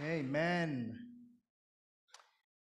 [0.00, 0.98] Amen.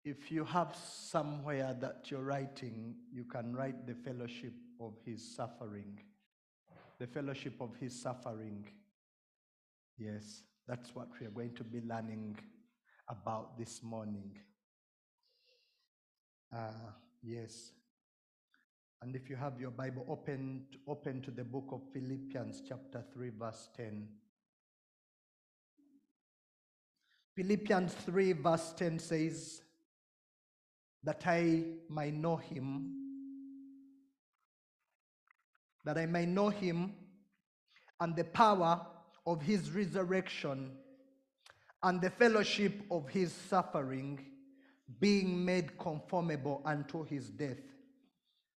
[0.03, 5.99] If you have somewhere that you're writing, you can write the fellowship of his suffering.
[6.99, 8.65] The fellowship of his suffering.
[9.97, 12.37] Yes, that's what we are going to be learning
[13.07, 14.37] about this morning.
[16.55, 16.91] Uh,
[17.21, 17.71] yes.
[19.01, 23.29] And if you have your Bible open, open to the book of Philippians, chapter 3,
[23.39, 24.07] verse 10.
[27.35, 29.61] Philippians 3, verse 10 says,
[31.03, 32.95] That I may know him,
[35.85, 36.93] that I may know him
[38.01, 38.85] and the power
[39.25, 40.71] of his resurrection
[41.83, 44.19] and the fellowship of his suffering,
[44.99, 47.57] being made conformable unto his death.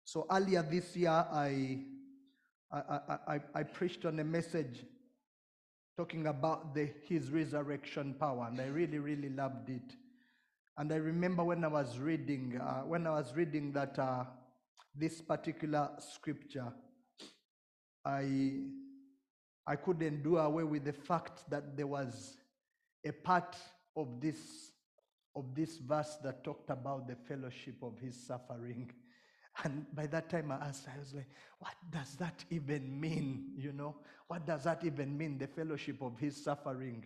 [0.04, 1.80] So earlier this year, I,
[2.70, 4.84] I, I, I, preached on a message
[5.96, 9.96] talking about the, his resurrection power, and I really, really loved it.
[10.78, 14.24] And I remember when I was reading, uh, when I was reading that uh,
[14.94, 16.72] this particular scripture,
[18.04, 18.60] I
[19.66, 22.36] I couldn't do away with the fact that there was
[23.04, 23.56] a part
[23.96, 24.72] of this
[25.34, 28.90] of this verse that talked about the fellowship of his suffering.
[29.64, 33.52] And by that time I asked, I was like, what does that even mean?
[33.56, 33.96] You know,
[34.28, 35.38] what does that even mean?
[35.38, 37.04] The fellowship of his suffering.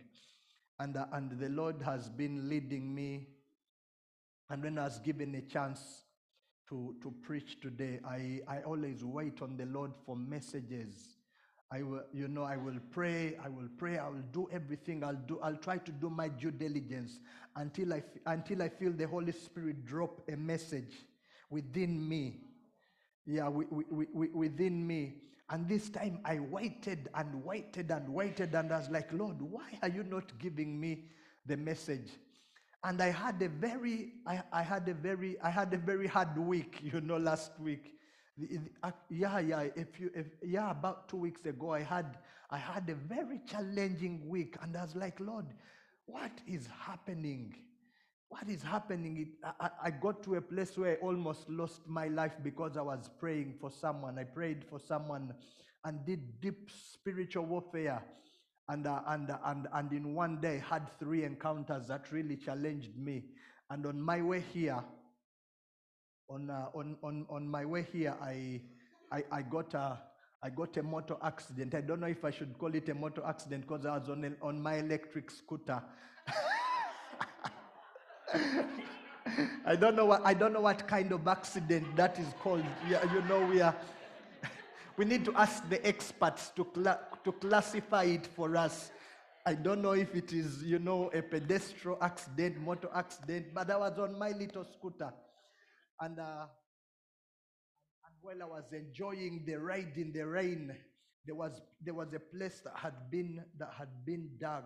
[0.78, 3.28] And, uh, and the Lord has been leading me.
[4.48, 6.04] And when I was given a chance
[6.68, 11.16] to, to preach today, I, I always wait on the Lord for messages.
[11.72, 15.14] I will, you know, I will pray, I will pray, I will do everything, I'll
[15.14, 17.18] do, I'll try to do my due diligence
[17.56, 20.94] until I, until I feel the Holy Spirit drop a message
[21.50, 22.40] within me.
[23.26, 25.14] Yeah, we, wi- wi- within me.
[25.50, 29.78] And this time I waited and waited and waited, and I was like, Lord, why
[29.82, 31.04] are you not giving me
[31.46, 32.10] the message?
[32.82, 36.36] And I had a very, I, I had a very, I had a very hard
[36.38, 37.92] week, you know, last week.
[38.82, 39.60] Uh, yeah, yeah.
[39.76, 42.18] If you, if, yeah, about two weeks ago, I had,
[42.50, 45.46] I had a very challenging week, and I was like, Lord,
[46.06, 47.54] what is happening?
[48.28, 49.16] What is happening?
[49.18, 49.28] It,
[49.60, 53.08] I, I got to a place where I almost lost my life because I was
[53.20, 54.18] praying for someone.
[54.18, 55.32] I prayed for someone
[55.84, 58.02] and did deep spiritual warfare.
[58.68, 62.98] And, uh, and, uh, and, and in one day had three encounters that really challenged
[62.98, 63.26] me.
[63.70, 64.82] And on my way here,
[66.28, 68.60] on, uh, on, on, on my way here, I,
[69.12, 70.00] I, I, got a,
[70.42, 71.76] I got a motor accident.
[71.76, 74.24] I don't know if I should call it a motor accident because I was on,
[74.24, 75.80] a, on my electric scooter.
[78.34, 82.64] I don't know what I don't know what kind of accident that is called.
[82.88, 83.74] Yeah, you know, we are
[84.96, 86.64] we need to ask the experts to
[87.24, 88.90] to classify it for us.
[89.44, 93.76] I don't know if it is, you know, a pedestrian accident, motor accident, but I
[93.76, 95.12] was on my little scooter,
[96.00, 96.46] and uh,
[98.06, 100.74] and while I was enjoying the ride in the rain,
[101.26, 104.64] there was there was a place that had been that had been dug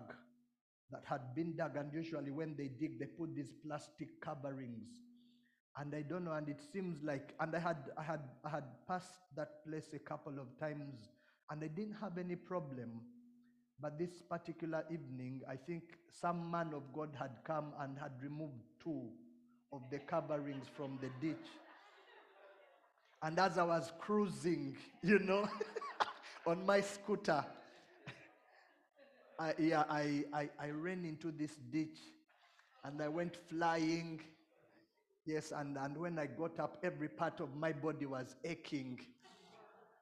[0.91, 4.89] that had been dug and usually when they dig they put these plastic coverings.
[5.77, 8.63] And i don't know and it seems like and i had i had i had
[8.87, 11.09] passed that place a couple of times
[11.49, 13.01] and i didn't have any problem.
[13.79, 18.61] But this particular evening i think some man of god had come and had removed
[18.83, 19.09] two
[19.73, 21.47] of the coverings from the ditch.
[23.23, 25.47] And as i was cruising you know
[26.45, 27.45] on my scooter
[29.41, 31.97] I, yeah, I, I, I ran into this ditch
[32.83, 34.21] and I went flying.
[35.25, 38.99] Yes, and, and when I got up, every part of my body was aching.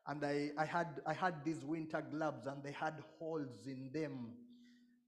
[0.08, 4.32] And I, I, had, I had these winter gloves and they had holes in them.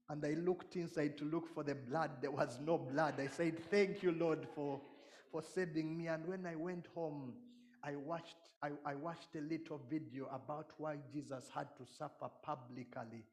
[0.08, 2.12] And I looked inside to look for the blood.
[2.22, 3.16] There was no blood.
[3.20, 4.80] I said, Thank you, Lord, for,
[5.30, 6.06] for saving me.
[6.06, 7.34] And when I went home,
[7.84, 13.24] I watched, I, I watched a little video about why Jesus had to suffer publicly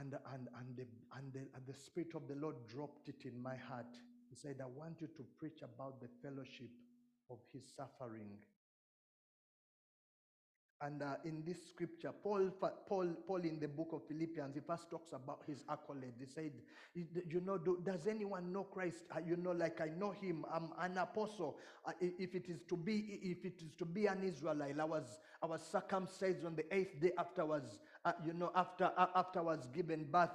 [0.00, 0.86] and and and the,
[1.16, 3.94] and the and the spirit of the lord dropped it in my heart.
[4.28, 6.70] He said i want you to preach about the fellowship
[7.30, 8.38] of his suffering
[10.82, 12.50] and uh, in this scripture paul
[12.86, 16.14] paul paul in the book of philippians he first talks about his accolade.
[16.18, 16.52] He said
[16.94, 19.04] "You- know do, does anyone know christ?
[19.14, 20.44] Uh, you know like i know him.
[20.52, 21.58] I'm an apostle.
[21.84, 25.20] Uh, if it is to be if it is to be an israelite i was
[25.42, 29.06] i was circumcised on the eighth day after I was uh, you know after uh,
[29.14, 30.30] after I was given birth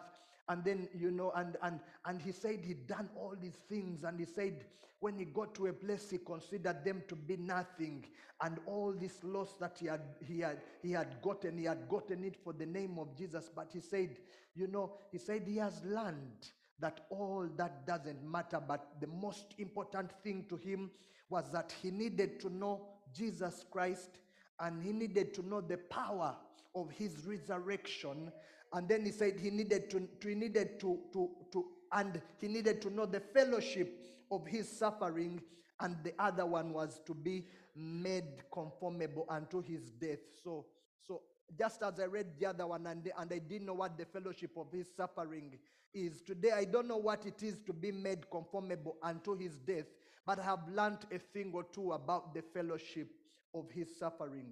[0.50, 4.04] and then you know and and and he said he'd done all these things.
[4.04, 4.66] And he said
[5.00, 8.06] when he got to a place he considered them to be nothing.
[8.42, 12.24] And all this loss that he had he had he had gotten he had gotten
[12.24, 13.50] it for the name of jesus.
[13.54, 14.18] But he said
[14.56, 16.50] you know he said he has learned
[16.80, 18.62] that all that doesn't matter.
[18.66, 20.92] But the most important thing to him
[21.30, 24.20] was that he needed to know jesus christ.
[24.60, 26.36] And he needed to know the power
[26.76, 28.32] of his resurrection
[28.76, 32.48] and then he said he needed to, to he needed to, to to and he
[32.48, 34.00] needed to know the fellowship
[34.32, 35.42] of his suffering.
[35.80, 40.20] And the other one was to be made conformable unto his death.
[40.44, 40.66] So
[41.06, 41.22] so
[41.58, 44.52] just as i read the other one and, and i didn't know what the fellowship
[44.58, 45.60] of his suffering
[45.94, 49.86] is today i don't know what it is to be made conformable unto his death
[50.26, 53.10] but i have learned a thing or two about the fellowship
[53.56, 54.52] of his suffering.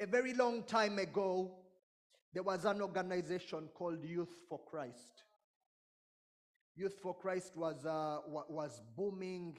[0.00, 1.52] A very long time ago,
[2.32, 5.24] there was an organization called Youth for Christ.
[6.74, 9.58] Youth for Christ was, uh, wa- was booming,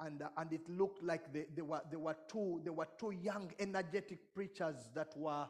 [0.00, 3.10] and, uh, and it looked like they, they, were, they, were two, they were two
[3.10, 5.46] young, energetic preachers that were,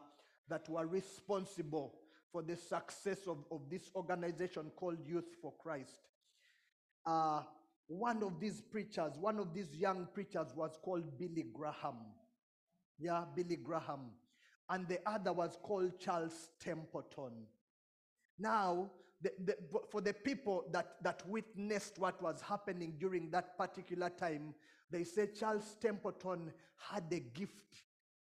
[0.49, 1.95] that were responsible
[2.31, 5.99] for the success of, of this organization called Youth for Christ.
[7.05, 7.41] Uh,
[7.87, 11.97] one of these preachers, one of these young preachers was called Billy Graham.
[12.99, 14.11] Yeah, Billy Graham.
[14.69, 17.47] And the other was called Charles Templeton.
[18.37, 19.55] Now, the, the,
[19.89, 24.53] for the people that, that witnessed what was happening during that particular time,
[24.91, 27.83] they said Charles Templeton had a gift,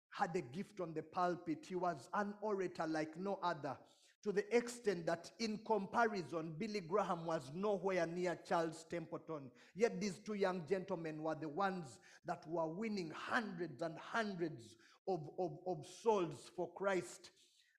[0.10, 1.66] had a gift on the pulpit.
[1.68, 3.76] He was an orator like no other,
[4.24, 9.52] to the extent that in comparison, Billy Graham was nowhere near Charles Templeton.
[9.76, 14.76] Yet these two young gentlemen were the ones that were winning hundreds and hundreds
[15.08, 17.32] of, of, of souls for Christ.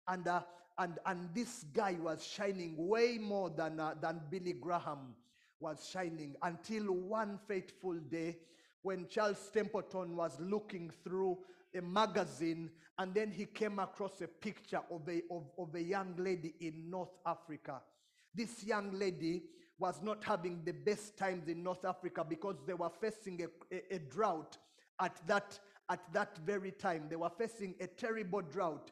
[0.08, 0.42] And, uh,
[0.78, 5.14] and, and this guy was shining way more than, uh, than Billy Graham
[5.60, 8.36] was shining until one fateful day
[8.82, 11.38] when Charles Templeton was looking through
[11.74, 16.14] a magazine and then he came across a picture of a, of, of a young
[16.18, 17.80] lady in North Africa.
[18.34, 19.42] This young lady
[19.78, 23.96] was not having the best times in North Africa because they were facing a, a,
[23.96, 24.56] a drought
[25.00, 25.58] at that,
[25.90, 27.06] at that very time.
[27.08, 28.90] They were facing a terrible drought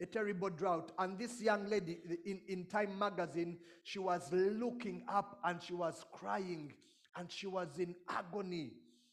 [0.00, 0.92] a terrible drought.
[0.98, 6.04] And this young lady in, in Time magazine, she was looking up and she was
[6.12, 6.72] crying
[7.16, 8.72] and she was in agony.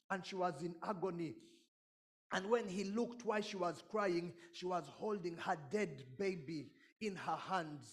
[0.09, 1.35] And she was in agony.
[2.31, 6.71] And when he looked while she was crying, she was holding her dead baby
[7.01, 7.87] in her hands.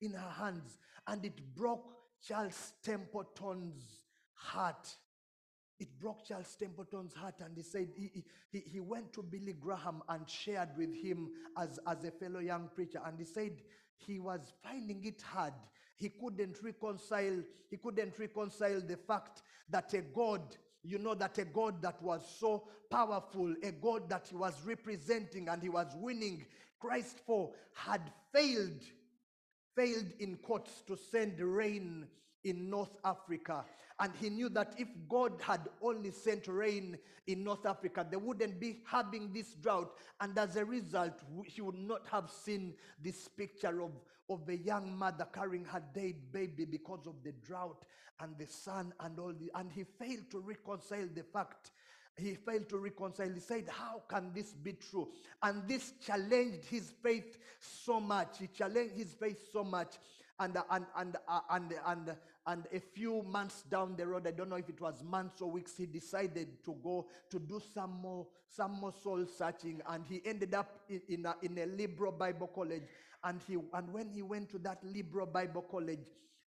[0.00, 0.78] In her hands.
[1.06, 1.92] And it broke
[2.26, 4.00] Charles Templeton's
[4.34, 4.88] heart.
[5.82, 10.00] It broke Charles Templeton's heart, and he said he, he, he went to Billy Graham
[10.08, 13.00] and shared with him as, as a fellow young preacher.
[13.04, 13.50] And he said
[13.96, 15.54] he was finding it hard.
[15.96, 21.46] He couldn't reconcile, he couldn't reconcile the fact that a God, you know, that a
[21.46, 26.46] God that was so powerful, a God that he was representing and he was winning
[26.78, 28.02] Christ for, had
[28.32, 28.84] failed
[29.74, 32.06] failed in courts to send rain
[32.44, 33.64] in North Africa.
[34.02, 38.58] And he knew that if God had only sent rain in North Africa, they wouldn't
[38.58, 39.92] be having this drought.
[40.20, 43.92] And as a result, he would not have seen this picture of,
[44.28, 47.84] of a young mother carrying her dead baby because of the drought
[48.18, 49.52] and the sun and all the.
[49.54, 51.70] And he failed to reconcile the fact
[52.16, 53.30] he failed to reconcile.
[53.32, 55.08] He said, How can this be true?
[55.42, 58.38] And this challenged his faith so much.
[58.38, 59.94] He challenged his faith so much.
[60.38, 64.48] And, and, and, uh, and, and, and a few months down the road, I don't
[64.48, 68.26] know if it was months or weeks, he decided to go to do some more,
[68.48, 69.80] some more soul searching.
[69.88, 72.82] And he ended up in, in, a, in a liberal Bible college.
[73.22, 76.00] And, he, and when he went to that liberal Bible college,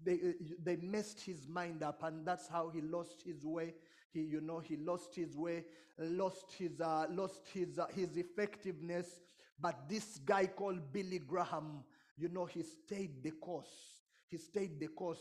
[0.03, 0.19] they,
[0.63, 2.03] they messed his mind up.
[2.03, 3.75] And that's how he lost his way.
[4.17, 5.65] He you know he lost his way
[5.99, 9.21] lost his uh, lost his uh, his effectiveness.
[9.61, 11.85] But this guy called billy graham
[12.17, 14.01] you know he stayed the course.
[14.31, 15.21] He stayed the course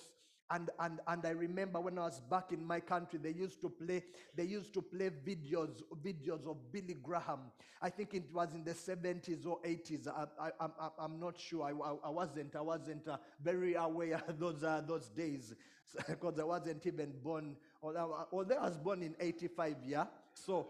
[0.52, 3.70] and and and i remember when i was back in my country they used to
[3.70, 4.04] play
[4.36, 7.40] they used to play videos videos of billy graham.
[7.82, 11.64] I think it was in the 70s or 80s i, I i'm not sure.
[11.64, 15.54] I, I, I wasn't i wasn't uh, very aware those uh, those days.
[16.08, 20.06] Because i wasn't even born although, although i was born in 85 yeah?
[20.34, 20.68] So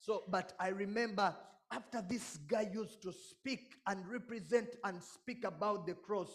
[0.00, 1.34] so, but I remember
[1.70, 6.30] after this guy used to speak and represent and speak about the cross,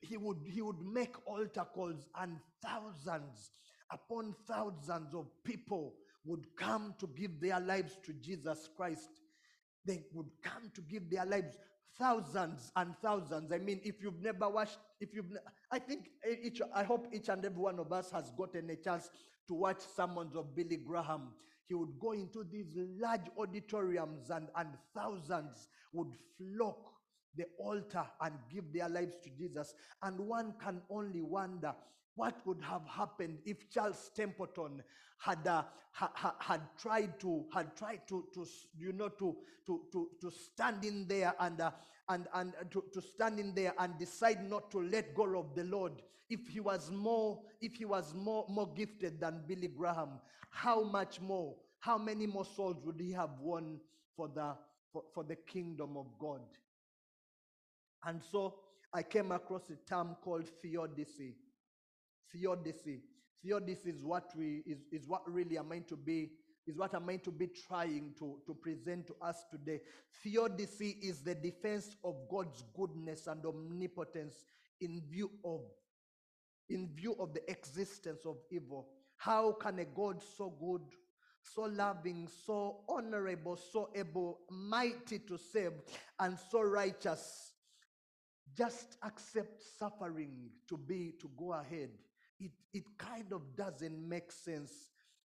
[0.00, 3.50] he would he would make altar calls and thousands
[3.92, 9.10] upon thousands of people would come to give their lives to Jesus Christ.
[9.86, 11.56] they would come to give their lives
[11.98, 15.30] thousands and thousands i mean if you've never watched if you've
[15.70, 16.08] i think
[16.42, 19.10] each i hope each and every one of us has gotten a chance
[19.46, 21.28] to watch sermons of billy graham
[21.68, 26.93] he would go into these large auditoriums and and thousands would flock
[27.36, 29.74] the altar and give their lives to jesus.
[30.02, 31.74] And one can only wonder
[32.16, 34.82] what would have happened if Charles Templeton
[35.18, 35.62] had uh,
[35.92, 38.46] ha, ha- had tried to had tried to to
[38.78, 39.36] you know to
[39.66, 41.70] to to to stand in there and uh,
[42.08, 45.54] and and uh, to, to stand in there and decide not to let go of
[45.54, 45.92] the Lord.
[46.30, 51.20] If he was more if he was more more gifted than Billy Graham how much
[51.20, 53.80] more how many more souls would he have won
[54.16, 54.54] for the
[54.92, 56.40] for, for the kingdom of God
[58.06, 58.54] and so
[58.92, 61.34] I came across a term called theodicy.
[62.32, 63.00] Theodicy.
[63.42, 66.30] Theodicy is what we is, is what really i'm meant to be
[66.66, 69.80] is what i'm meant to be trying to, to present to us today.
[70.22, 74.44] Theodicy is the defense of god's goodness and omnipotence
[74.80, 75.60] in view of
[76.70, 78.88] in view of the existence of evil.
[79.16, 80.82] How can a god so good
[81.42, 85.72] so loving so honorable so able mighty to save
[86.20, 87.53] and so righteous
[88.56, 91.90] just accept suffering to be to go ahead.
[92.40, 94.72] It it kind of doesn't make sense.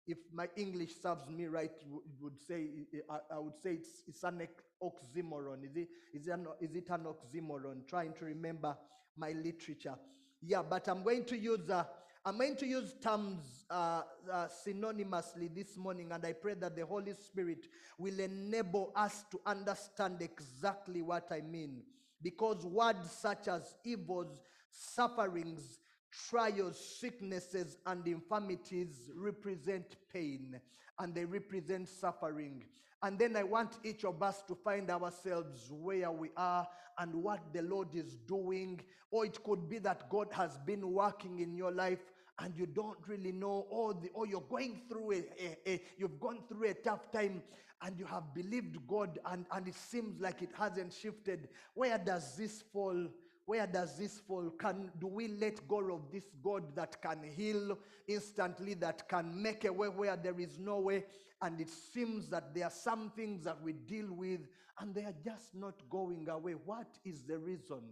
[0.06, 2.68] If my english serves me right it would say
[3.11, 4.46] i, I would say it's, it's an
[4.82, 5.64] oxymoron.
[5.64, 7.88] Is it is it, an, is it an oxymoron?
[7.88, 8.76] Trying to remember
[9.16, 9.96] my literature.
[10.42, 11.85] Yeah but i'm going to use uh,
[12.25, 16.85] i'm going to use terms uh, uh, synonymously this morning and i pray that the
[16.87, 17.66] holy spirit
[17.99, 21.82] will enable us to understand exactly what i mean
[22.23, 25.78] because words such as evils, sufferings,
[26.28, 30.61] trials, sicknesses, and infirmities represent pain
[30.99, 32.64] and they represent suffering.
[33.02, 36.66] And then I want each of us to find ourselves where we are
[36.99, 38.80] and what the Lord is doing.
[39.11, 42.00] Or it could be that God has been working in your life
[42.40, 46.21] and you don't really know or the or you're going through a, a, a- you've
[46.21, 47.43] gone through a tough time
[47.83, 51.49] and you have believed god and and it seems like it hasn't shifted.
[51.75, 53.07] Where does this fall?
[53.47, 54.50] Where does this fall?
[54.59, 57.78] Can do we let go of this god that can heal
[58.09, 61.05] instantly that can make a way where there is no way?
[61.43, 64.40] And it seems that there are some things that we deal with
[64.81, 66.52] and they are just not going away.
[66.52, 67.83] What is the reason?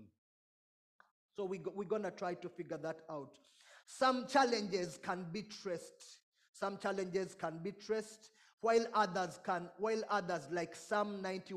[1.36, 3.38] So we we're going to try to figure that out.
[3.86, 6.20] Some challenges can be traced.
[6.52, 11.54] Some challenges can be traced, while others can, while others like Psalm 90,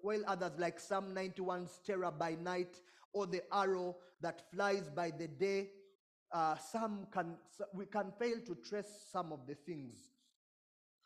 [0.00, 2.80] while others like Psalm 91's terror by night,
[3.12, 5.68] or the arrow that flies by the day,
[6.32, 7.36] uh, some can,
[7.74, 9.96] we can fail to trace some of the things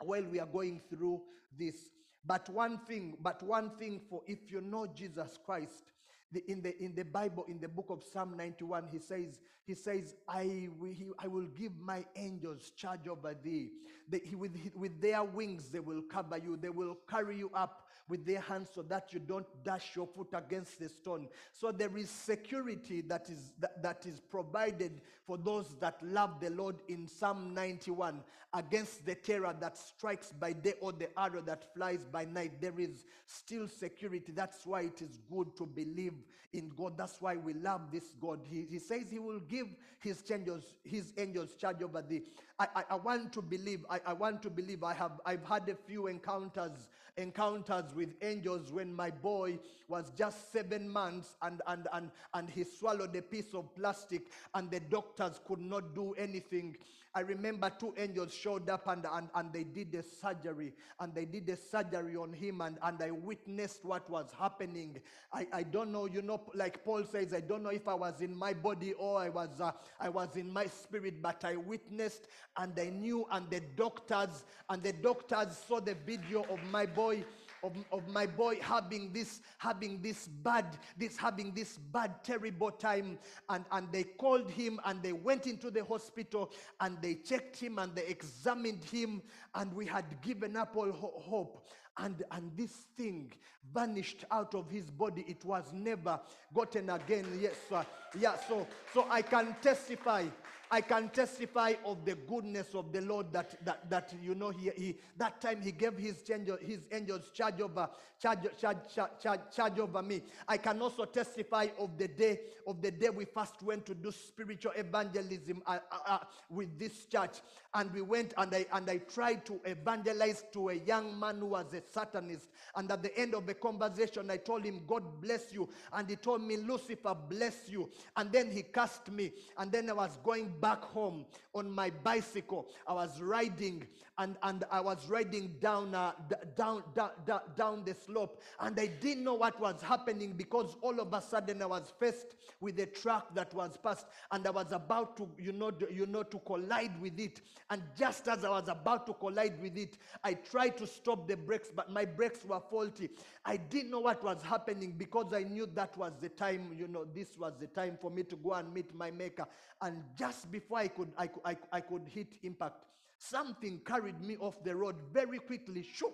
[0.04, 1.20] while we are going through
[1.58, 1.90] this
[2.24, 5.92] but one thing but one thing for if you know jesus christ
[6.40, 10.14] in the in the bible in the book of psalm 91 he says he says
[10.28, 13.70] i will he, i will give my angels charge over thee
[14.12, 16.56] they, with, with their wings they will cover you.
[16.56, 20.28] They will carry you up with their hands so that you don't dash your foot
[20.34, 21.28] against the stone.
[21.52, 26.50] So there is security that is that, that is provided for those that love the
[26.50, 28.20] lord in psalm 91
[28.54, 32.60] against the terror that strikes by day or the arrow that flies by night.
[32.60, 34.32] There is still security.
[34.32, 36.14] That's why it is good to believe
[36.52, 36.98] in god.
[36.98, 38.40] That's why we love this god.
[38.44, 39.68] He, he says he will give
[40.02, 42.22] his angels his angels charge over thee
[42.58, 45.68] i, I, I want to believe I, I want to believe i have i've had
[45.68, 51.86] a few encounters encounters with angels when my boy was just seven months and and
[51.92, 54.22] and, and he swallowed a piece of plastic
[54.54, 56.76] and the doctors could not do anything
[57.14, 61.26] I remember two angels showed up and, and, and they did the surgery and they
[61.26, 64.98] did the surgery on him and, and I witnessed what was happening.
[65.30, 68.22] I, I don't know, you know, like Paul says, I don't know if I was
[68.22, 72.28] in my body or I was uh, I was in my spirit, but I witnessed
[72.56, 77.24] and I knew and the doctors and the doctors saw the video of my boy
[77.62, 83.18] of, of my boy having this having this bad this having this bad terrible time.
[83.48, 86.50] And and they called him and they went into the hospital
[86.80, 89.22] and they checked him and they examined him.
[89.54, 91.68] And we had given up all ho- hope.
[91.98, 93.32] And and this thing
[93.72, 95.24] vanished out of his body.
[95.28, 96.20] It was never
[96.54, 97.26] gotten again.
[97.40, 97.84] Yes sir.
[98.18, 100.24] yeah so so i can testify
[100.72, 104.70] I can testify of the goodness of the Lord that that, that you know he,
[104.74, 108.78] he that time he gave his angel, his angels charge over charge, charge,
[109.22, 110.22] charge, charge, over me.
[110.48, 114.10] I can also testify of the day of the day we first went to do
[114.10, 117.42] spiritual evangelism uh, uh, uh, with this church,
[117.74, 121.46] and we went and I and I tried to evangelize to a young man who
[121.46, 122.48] was a satanist.
[122.74, 125.68] And at the end of the conversation, I told him, God bless you.
[125.92, 127.90] And he told me, Lucifer bless you.
[128.16, 129.32] And then he cursed me.
[129.58, 132.68] And then I was going back home on my bicycle.
[132.86, 133.84] I was riding
[134.22, 136.12] and, and I was riding down, uh,
[136.54, 138.40] down, down, down, down the slope.
[138.60, 142.36] And I didn't know what was happening because all of a sudden I was faced
[142.60, 146.22] with a truck that was passed and I was about to, you know, you know,
[146.22, 147.40] to collide with it.
[147.68, 151.36] And just as I was about to collide with it, I tried to stop the
[151.36, 153.10] brakes, but my brakes were faulty.
[153.44, 157.04] I didn't know what was happening because I knew that was the time, you know,
[157.12, 159.46] this was the time for me to go and meet my maker.
[159.80, 162.84] And just before I could, I, I, I could hit impact,
[163.22, 165.82] something carried me off the road very quickly.
[165.82, 166.12] Shoo!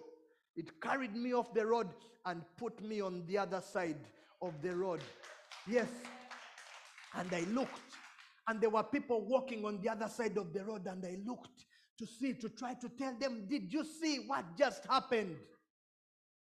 [0.56, 1.88] It carried me off the road
[2.26, 3.98] and put me on the other side
[4.42, 5.00] of the road.
[5.66, 5.88] Yes.
[7.14, 7.96] And I looked,
[8.46, 11.64] and there were people walking on the other side of the road, and I looked
[11.98, 15.36] to see, to try to tell them, Did you see what just happened?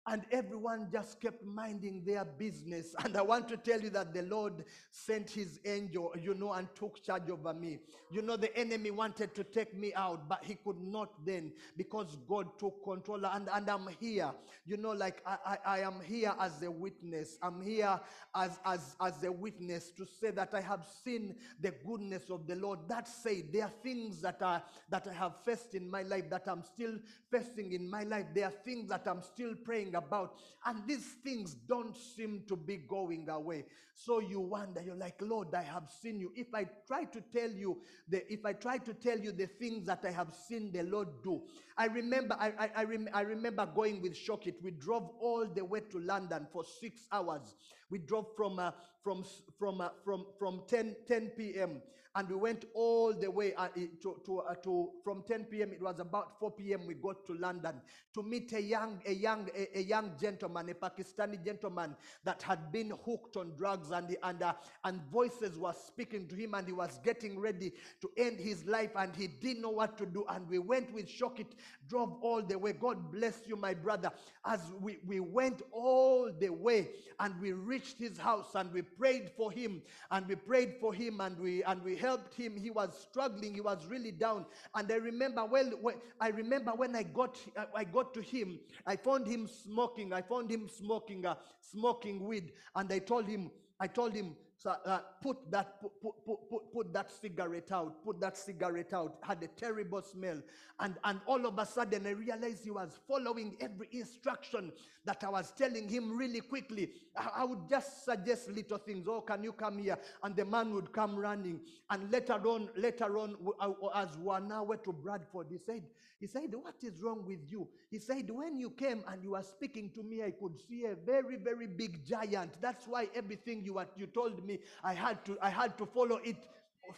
[0.06, 2.94] And everyone just kept minding their business.
[3.04, 6.68] And I want to tell you that the Lord sent his angel, you know, and
[6.74, 7.78] took charge over me.
[8.10, 12.16] You know, the enemy wanted to take me out, but he could not then because
[12.26, 13.24] God took control.
[13.26, 14.30] And, and I'm here,
[14.66, 17.38] you know, like I, I, I am here as a witness.
[17.42, 18.00] I'm here
[18.34, 22.56] as, as, as a witness to say that I have seen the goodness of the
[22.56, 22.80] Lord.
[22.88, 26.44] That said, there are things that, are, that I have faced in my life that
[26.46, 26.94] I'm still
[27.30, 28.26] facing in my life.
[28.34, 30.36] There are things that I'm still praying about.
[30.66, 33.64] And these things don't seem to be going away.
[33.94, 36.32] So you wonder, you're like, Lord, I have seen you.
[36.34, 37.78] If I try to tell you,
[38.08, 41.08] the, if I try to tell you the things that I have seen the Lord
[41.22, 41.42] do,
[41.76, 44.54] I remember, I, I, I, rem- I remember going with Shokit.
[44.62, 47.54] We drove all the way to London for six hours.
[47.90, 48.70] We drove from, uh,
[49.02, 49.24] from,
[49.58, 51.82] from, uh, from, from 10, 10 p.m.
[52.16, 53.68] and we went all the way uh,
[54.02, 55.72] to, to, uh, to, from 10 p.m.
[55.72, 56.86] It was about 4 p.m.
[56.86, 57.80] We got to London
[58.14, 62.72] to meet a young, a young, a, a young gentleman, a Pakistani gentleman that had
[62.72, 64.54] been hooked on drugs and, and, uh,
[64.84, 68.90] and voices were speaking to him and he was getting ready to end his life
[68.96, 70.24] and he didn't know what to do.
[70.28, 71.52] And we went with Shokit,
[71.88, 72.72] drove all the way.
[72.72, 74.10] God bless you, my brother.
[74.44, 76.88] As we, we went all the way
[77.20, 81.20] and we reached his house and we prayed for him and we prayed for him
[81.20, 82.56] and we and we helped him.
[82.56, 84.46] He was struggling, he was really down.
[84.74, 87.38] And I remember well when, I remember when I got
[87.74, 90.12] I got to him, I found him smoking.
[90.12, 94.76] I found him smoking uh, smoking weed and I told him I told him so,
[94.84, 99.42] uh, put that put, put, put, put, that cigarette out put that cigarette out had
[99.42, 100.36] a terrible smell.
[100.78, 104.70] And and all of a sudden i realized he was following every instruction
[105.06, 106.90] that i was telling him really quickly.
[107.16, 109.06] I, I would just suggest little things.
[109.08, 109.98] Oh can you come here?
[110.22, 111.60] And the man would come running.
[111.88, 115.84] And later on later on uh, as we are now went to bradford he said
[116.20, 117.66] he said what is wrong with you?
[117.90, 120.94] He said when you came and you were speaking to me i could see a
[120.94, 122.52] very very big giant.
[122.60, 126.36] That's why everything you, you told me i had to i had to follow it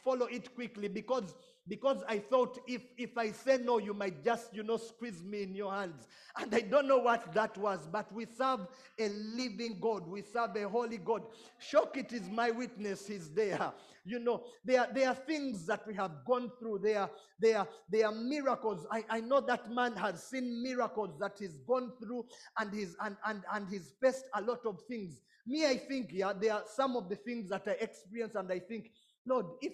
[0.05, 1.35] follow it quickly because
[1.69, 5.43] because i thought if if i say no you might just you know squeeze me
[5.43, 6.07] in your hands.
[6.37, 8.61] And i don't know what that was but we serve
[8.99, 10.07] a living god.
[10.07, 11.23] We serve a holy god.
[11.61, 13.73] Shokit is my witness he's there.
[14.05, 16.81] You know there there are things that we have gone through.
[16.83, 18.87] There there there are miracles.
[18.91, 22.27] I i know that man has seen miracles that he's gone through
[22.59, 25.21] and he's and and, and he's faced a lot of things.
[25.47, 28.61] Me i think yeah there are some of the things that i experience and i
[28.61, 28.91] think
[29.27, 29.73] Lord, if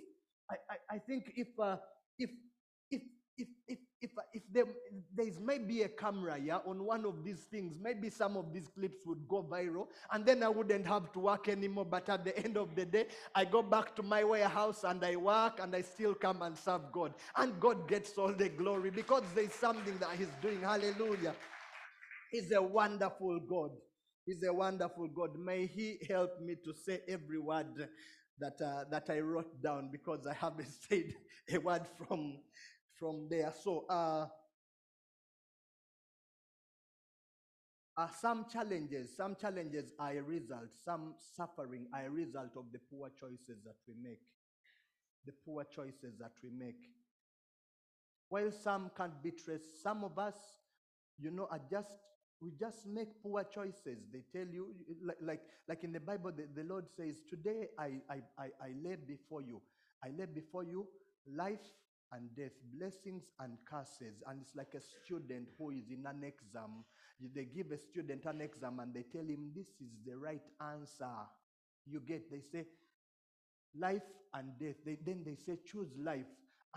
[0.50, 1.76] I, I, I think if uh,
[2.18, 2.30] if
[2.90, 3.02] if
[3.38, 4.64] if if if, uh, if there,
[5.14, 9.06] there's maybe a camera yeah on one of these things, maybe some of these clips
[9.06, 11.86] would go viral, and then I wouldn't have to work anymore.
[11.86, 15.16] But at the end of the day, I go back to my warehouse and I
[15.16, 19.24] work and I still come and serve God, and God gets all the glory because
[19.34, 20.60] there's something that He's doing.
[20.62, 21.34] Hallelujah!
[22.32, 23.70] He's a wonderful God.
[24.26, 25.38] He's a wonderful God.
[25.38, 27.88] May He help me to say every word
[28.40, 31.14] that uh, that I wrote down because I haven't said
[31.52, 32.38] a word from
[32.98, 33.52] from there.
[33.62, 34.26] So uh,
[37.96, 42.78] uh, some challenges, some challenges are a result, some suffering are a result of the
[42.90, 44.20] poor choices that we make.
[45.26, 46.80] The poor choices that we make.
[48.28, 50.36] While some can't be traced, some of us,
[51.18, 51.98] you know, are just
[52.40, 53.98] we just make poor choices.
[54.12, 54.68] They tell you,
[55.04, 58.68] like like, like in the Bible, the, the Lord says, Today I, I, I, I
[58.82, 59.60] lay before you,
[60.04, 60.86] I lay before you
[61.26, 61.66] life
[62.12, 64.22] and death, blessings and curses.
[64.26, 66.84] And it's like a student who is in an exam.
[67.34, 71.16] They give a student an exam and they tell him, This is the right answer.
[71.86, 72.66] You get, they say,
[73.78, 74.02] life
[74.34, 74.76] and death.
[74.84, 76.26] They, then they say, choose life.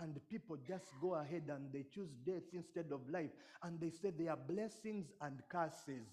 [0.00, 3.30] And people just go ahead and they choose death instead of life.
[3.62, 6.06] And they say they are blessings and curses.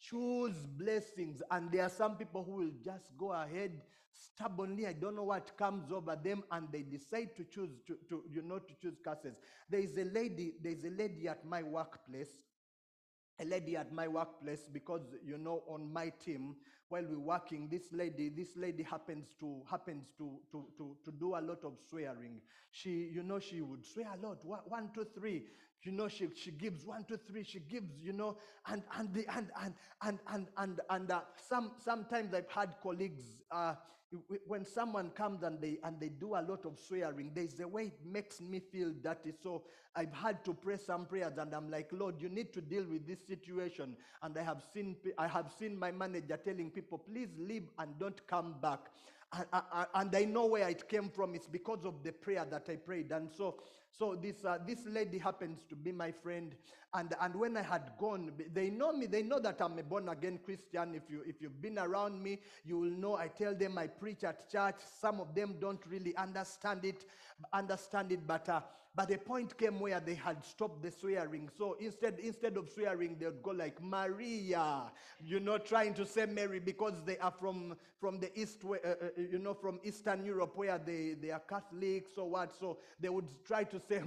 [0.00, 1.42] Choose blessings.
[1.50, 3.72] And there are some people who will just go ahead
[4.12, 4.86] stubbornly.
[4.86, 6.44] I don't know what comes over them.
[6.50, 9.34] And they decide to choose to, to you know to choose curses.
[9.68, 12.40] There is a lady there is a lady at my workplace
[13.40, 16.54] a lady at my workplace because you know on my team
[16.88, 21.34] while we're working this lady this lady happens to happens to to to, to do
[21.34, 22.40] a lot of swearing.
[22.70, 24.44] She you know she would swear a lot.
[24.44, 25.44] One, two three
[25.84, 28.36] you know she, she gives one two three she gives you know
[28.68, 33.42] and and the, and and and and and, and uh, some sometimes i've had colleagues
[33.50, 33.74] uh,
[34.46, 37.86] when someone comes and they and they do a lot of swearing there's a way
[37.86, 39.64] it makes me feel dirty so
[39.96, 43.06] i've had to pray some prayers and i'm like lord you need to deal with
[43.06, 47.68] this situation and i have seen i have seen my manager telling people please leave
[47.78, 48.90] and don't come back
[49.32, 51.34] and, and- and I know where it came from.
[51.34, 53.10] It's because of the prayer that I prayed.
[53.10, 53.56] And so,
[53.98, 56.54] so this uh, this lady happens to be my friend.
[56.94, 59.06] And and when I had gone, they know me.
[59.06, 60.94] They know that I'm a born again Christian.
[60.94, 63.16] If you if you've been around me, you will know.
[63.16, 64.76] I tell them I preach at church.
[65.00, 67.04] Some of them don't really understand it,
[67.52, 68.26] understand it.
[68.26, 68.60] But uh,
[68.96, 71.48] but a point came where they had stopped the swearing.
[71.58, 74.84] So instead instead of swearing, they would go like Maria,
[75.20, 78.94] you know, trying to say Mary because they are from from the east, uh, uh,
[79.16, 82.52] you know, from Eastern Europe where they they are Catholics or what.
[82.58, 84.00] So they would try to say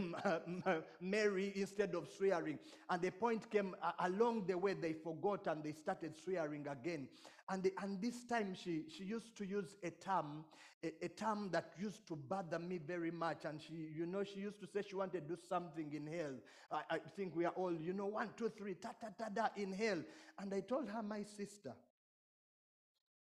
[1.01, 2.57] Mary instead of swearing.
[2.89, 7.07] And the point came uh, along the way they forgot and they started swearing again.
[7.49, 10.43] And the, and this time she she used to use a term
[10.83, 13.45] a, a term that used to bother me very much.
[13.45, 16.33] And she, you know, she used to say she wanted to do something in hell.
[16.71, 19.47] I, I think we are all, you know, one, two, three, ta ta ta da
[19.55, 20.01] in hell.
[20.39, 21.73] And I told her, my sister,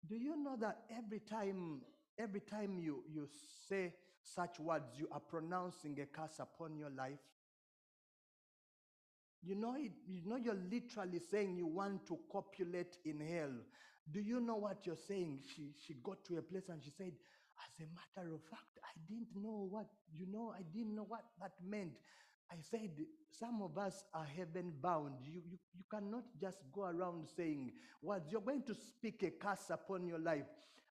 [0.07, 1.81] do you know that every time,
[2.17, 3.27] every time you you
[3.67, 7.19] say such words, you are pronouncing a curse upon your life?
[9.43, 13.53] You know, you know, you're literally saying you want to copulate in hell.
[14.09, 15.39] Do you know what you're saying?
[15.55, 17.13] She she got to a place and she said,
[17.63, 20.53] as a matter of fact, I didn't know what you know.
[20.57, 21.93] I didn't know what that meant.
[22.51, 22.91] I said,
[23.31, 25.13] some of us are heaven bound.
[25.23, 28.29] You, you, you cannot just go around saying words.
[28.29, 30.47] You're going to speak a curse upon your life.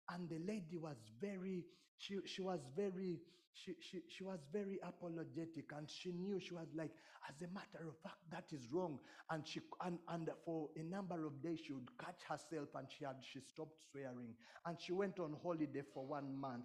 [0.09, 1.65] And the lady was very,
[1.99, 3.21] she, she was very,
[3.55, 6.93] she, she, she was very apologetic and she knew she was like,
[7.29, 8.99] as a matter of fact, that is wrong.
[9.31, 13.05] And she and, and for a number of days she would catch herself and she
[13.05, 14.35] had she stopped swearing.
[14.67, 16.65] And she went on holiday for one month.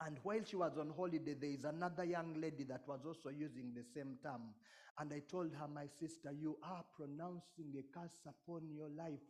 [0.00, 3.72] And while she was on holiday, there is another young lady that was also using
[3.74, 4.52] the same term.
[4.98, 9.20] And I told her, My sister, you are pronouncing a curse upon your life.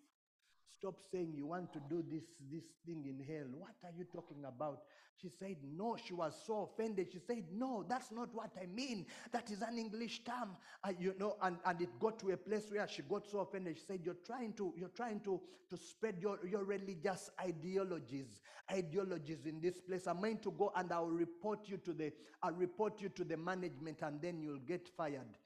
[0.79, 3.47] Stop saying you want to do this, this thing in hell.
[3.59, 4.83] What are you talking about?
[5.21, 7.09] She said, No, she was so offended.
[7.13, 9.07] She said, No, that's not what I mean.
[9.33, 10.57] That is an English term.
[10.85, 13.77] Uh, you know, and, and it got to a place where she got so offended.
[13.79, 19.47] She said, You're trying to, you're trying to, to spread your, your religious ideologies, ideologies
[19.47, 20.07] in this place.
[20.07, 23.37] I'm going to go and I'll report you to the I'll report you to the
[23.37, 25.39] management and then you'll get fired.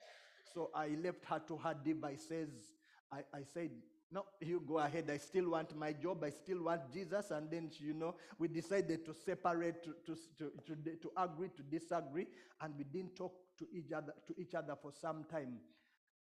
[0.53, 2.49] So I left her to her devices.
[3.11, 3.71] I, I said,
[4.11, 5.09] no, you go ahead.
[5.09, 6.23] I still want my job.
[6.23, 7.31] I still want Jesus.
[7.31, 12.27] And then, you know, we decided to separate, to, to, to, to, agree to disagree.
[12.59, 15.59] And we didn't talk to each other, to each other for some time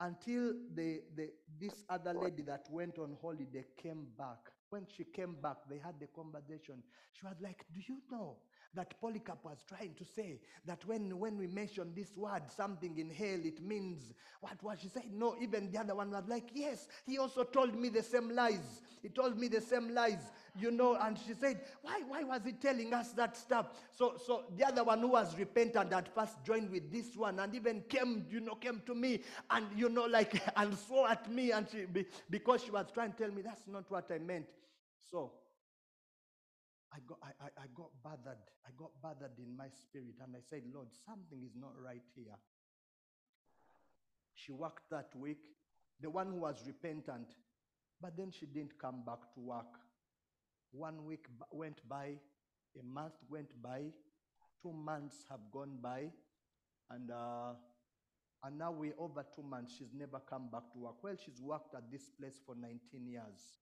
[0.01, 4.39] until the, the, this other lady that went on holiday came back.
[4.71, 6.83] When she came back, they had the conversation.
[7.13, 8.37] She was like, Do you know
[8.75, 13.11] that Polycarp was trying to say that when, when we mention this word, something in
[13.11, 15.05] hell, it means what was she said?
[15.13, 18.81] No, even the other one was like, Yes, he also told me the same lies.
[19.03, 20.97] He told me the same lies, you know.
[21.01, 23.67] And she said, Why, why was he telling us that stuff?
[23.93, 27.55] So, so the other one who was repentant at first joined with this one and
[27.55, 31.51] even came, you know, came to me and, you know, like, and swore at me.
[31.51, 31.87] And she,
[32.31, 34.47] because she was trying to tell me that's not what I meant.
[35.11, 35.33] So
[36.93, 38.43] I got, I, I, got bothered.
[38.67, 40.17] I got bothered in my spirit.
[40.23, 42.39] And I said, Lord, something is not right here.
[44.35, 45.43] She worked that week,
[46.01, 47.29] the one who was repentant,
[48.01, 49.79] but then she didn't come back to work.
[50.73, 52.15] One week went by,
[52.79, 53.83] a month went by,
[54.63, 56.11] two months have gone by,
[56.91, 57.53] and uh,
[58.43, 59.75] and now we're over two months.
[59.79, 60.95] She's never come back to work.
[61.03, 63.59] Well, she's worked at this place for 19 years.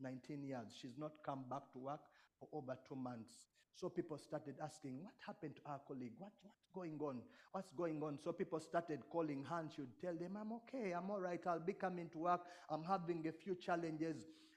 [0.00, 0.76] 19 years.
[0.80, 2.00] She's not come back to work
[2.40, 3.46] for over two months.
[3.74, 6.14] So people started asking, what happened to our colleague?
[6.18, 7.20] What, what's going on?
[7.52, 8.18] What's going on?
[8.22, 11.40] So people started calling her and she would tell them, I'm okay, I'm all right,
[11.46, 12.42] I'll be coming to work.
[12.68, 14.16] I'm having a few challenges.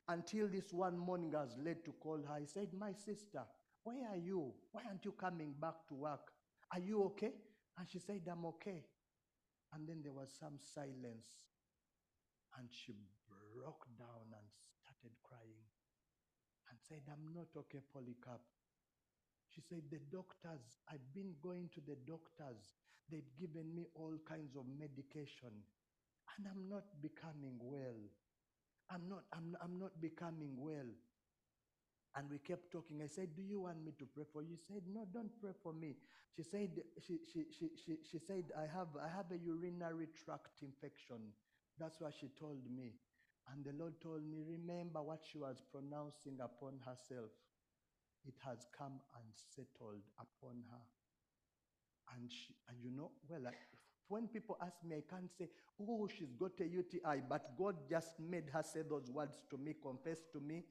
[0.10, 2.34] Until this one morning I was led to call her.
[2.34, 3.44] I said, My sister,
[3.84, 4.52] where are you?
[4.72, 6.32] Why aren't you coming back to work?
[6.74, 7.32] Are you okay?
[7.78, 8.84] And she said, I'm okay.
[9.74, 11.28] And then there was some silence.
[12.60, 12.94] And she
[13.56, 15.63] broke down and started crying
[16.88, 18.42] said, I'm not okay, Polycarp.
[19.54, 22.76] She said, The doctors, I've been going to the doctors.
[23.10, 25.52] They've given me all kinds of medication,
[26.38, 28.00] and I'm not becoming well.
[28.90, 30.90] I'm not, I'm, I'm not becoming well.
[32.16, 33.02] And we kept talking.
[33.04, 34.56] I said, Do you want me to pray for you?
[34.56, 35.96] She said, No, don't pray for me.
[36.36, 36.70] She said,
[37.06, 41.34] she, she, she, she, she said I, have, I have a urinary tract infection.
[41.80, 42.94] That's what she told me.
[43.52, 47.32] And the Lord told me, Remember what she was pronouncing upon herself.
[48.26, 50.86] It has come and settled upon her.
[52.16, 53.52] And, she, and you know, well, I,
[54.08, 55.50] when people ask me, I can't say,
[55.82, 59.76] oh, she's got a UTI, but God just made her say those words to me,
[59.82, 60.64] confess to me,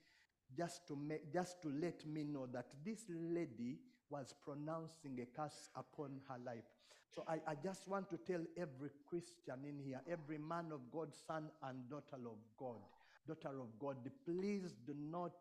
[0.56, 3.78] just to, make, just to let me know that this lady
[4.12, 6.68] was pronouncing a curse upon her life.
[7.14, 11.08] So I, I just want to tell every Christian in here, every man of God,
[11.26, 12.80] son and daughter of God,
[13.26, 15.34] daughter of God, please do not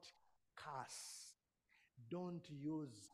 [0.56, 1.36] curse.
[2.10, 3.12] Don't use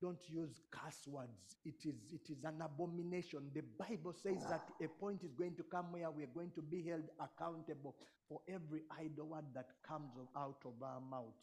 [0.00, 1.56] don't use curse words.
[1.64, 3.50] It is, it is an abomination.
[3.54, 6.60] The Bible says that a point is going to come where we are going to
[6.60, 7.94] be held accountable
[8.28, 11.40] for every idle word that comes out of our mouths.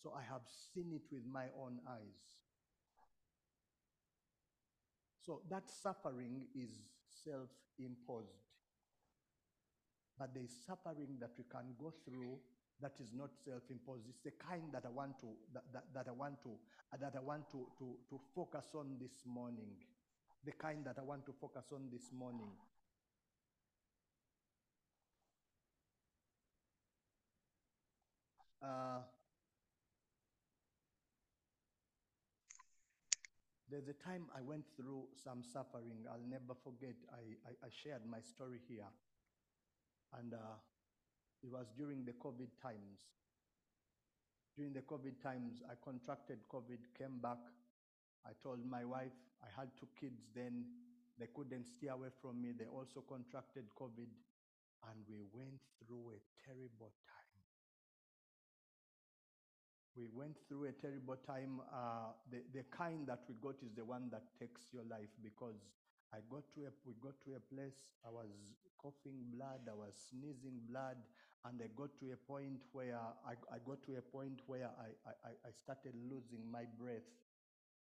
[0.00, 2.38] So I have seen it with my own eyes.
[5.28, 6.70] So that suffering is
[7.22, 8.48] self imposed.
[10.18, 12.38] But there's suffering that we can go through
[12.80, 14.04] that is not self-imposed.
[14.08, 16.50] It's the kind that I want to that, that, that I want to
[16.98, 19.76] that I want to, to, to focus on this morning.
[20.46, 22.48] The kind that I want to focus on this morning.
[28.62, 29.00] Uh,
[33.70, 36.08] there's a time I went through some suffering.
[36.08, 36.96] I'll never forget.
[37.12, 38.88] I, I, I shared my story here.
[40.16, 40.56] And uh,
[41.44, 43.04] it was during the COVID times.
[44.56, 47.38] During the COVID times, I contracted COVID, came back.
[48.26, 50.64] I told my wife, I had two kids then.
[51.20, 52.56] They couldn't stay away from me.
[52.56, 54.10] They also contracted COVID.
[54.88, 57.27] And we went through a terrible time.
[59.98, 61.60] We went through a terrible time.
[61.74, 65.58] Uh, the, the kind that we got is the one that takes your life because
[66.14, 68.30] I got to a, we got to a place, I was
[68.80, 70.96] coughing blood, I was sneezing blood,
[71.44, 72.94] and I got to a point where
[73.26, 77.04] I, I got to a point where I, I, I- started losing my breath.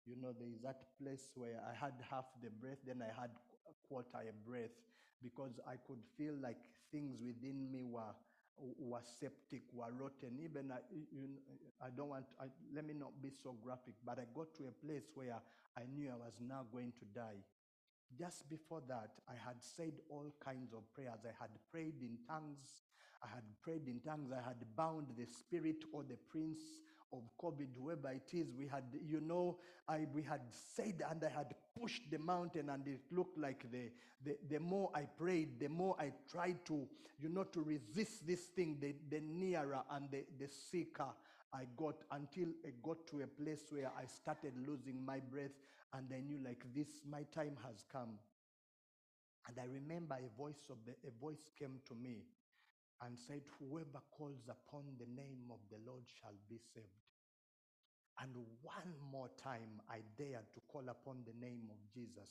[0.06, 3.30] You know, there is that place where I had half the breath, then I had
[3.70, 4.74] a quarter a breath
[5.22, 6.58] because I could feel like
[6.90, 8.10] things within me were
[8.58, 10.38] were septic, were rotten.
[10.42, 10.78] Even I,
[11.12, 11.28] you
[11.80, 12.24] I don't want.
[12.40, 15.40] I, let me not be so graphic, but I got to a place where
[15.76, 17.42] I knew I was now going to die.
[18.18, 21.24] Just before that, I had said all kinds of prayers.
[21.24, 22.84] I had prayed in tongues.
[23.22, 24.30] I had prayed in tongues.
[24.32, 26.60] I had bound the spirit or the prince
[27.12, 28.52] of COVID, whoever it is.
[28.56, 30.42] We had, you know, I we had
[30.74, 33.90] said and I had pushed the mountain, and it looked like the
[34.24, 36.86] the, the more I prayed, the more I tried to,
[37.20, 41.08] you know, to resist this thing, the, the nearer and the, the sicker
[41.52, 45.50] I got until I got to a place where I started losing my breath
[45.92, 48.18] and I knew like this, my time has come.
[49.48, 52.22] And I remember a voice of the, a voice came to me
[53.04, 56.86] and said, Whoever calls upon the name of the Lord shall be saved.
[58.20, 62.30] And one more time, I dared to call upon the name of Jesus.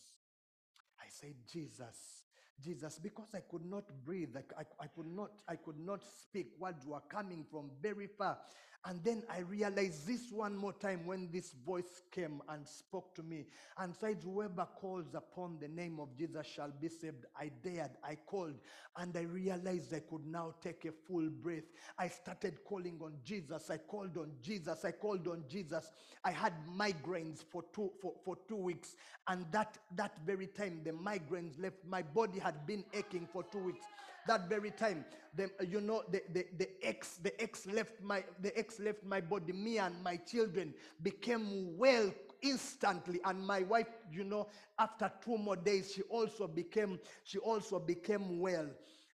[1.00, 2.24] I said, Jesus,
[2.60, 6.54] Jesus, because I could not breathe, I I could not, I could not speak.
[6.60, 8.38] Words were coming from very far.
[8.86, 13.22] And then I realized this one more time when this voice came and spoke to
[13.24, 13.46] me
[13.78, 17.26] and said, Whoever calls upon the name of Jesus shall be saved.
[17.40, 18.56] I dared, I called,
[18.98, 21.64] and I realized I could now take a full breath.
[22.00, 23.70] I started calling on Jesus.
[23.70, 24.84] I called on Jesus.
[24.84, 25.92] I called on Jesus.
[26.24, 28.96] I had migraines for two for, for two weeks,
[29.28, 31.86] and that that very time the migraines left.
[31.88, 33.86] My body had been aching for two weeks.
[34.28, 35.04] That very time,
[35.36, 39.22] the you know the the, the ex, the X left my the ex left my
[39.22, 39.54] body.
[39.54, 44.48] Me and my children became well instantly and my wife you know
[44.80, 48.66] after two more days she also became she also became well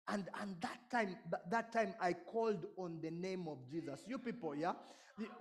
[0.09, 1.15] and and that time
[1.49, 4.03] that time i called on the name of jesus.
[4.07, 4.73] You people yeah?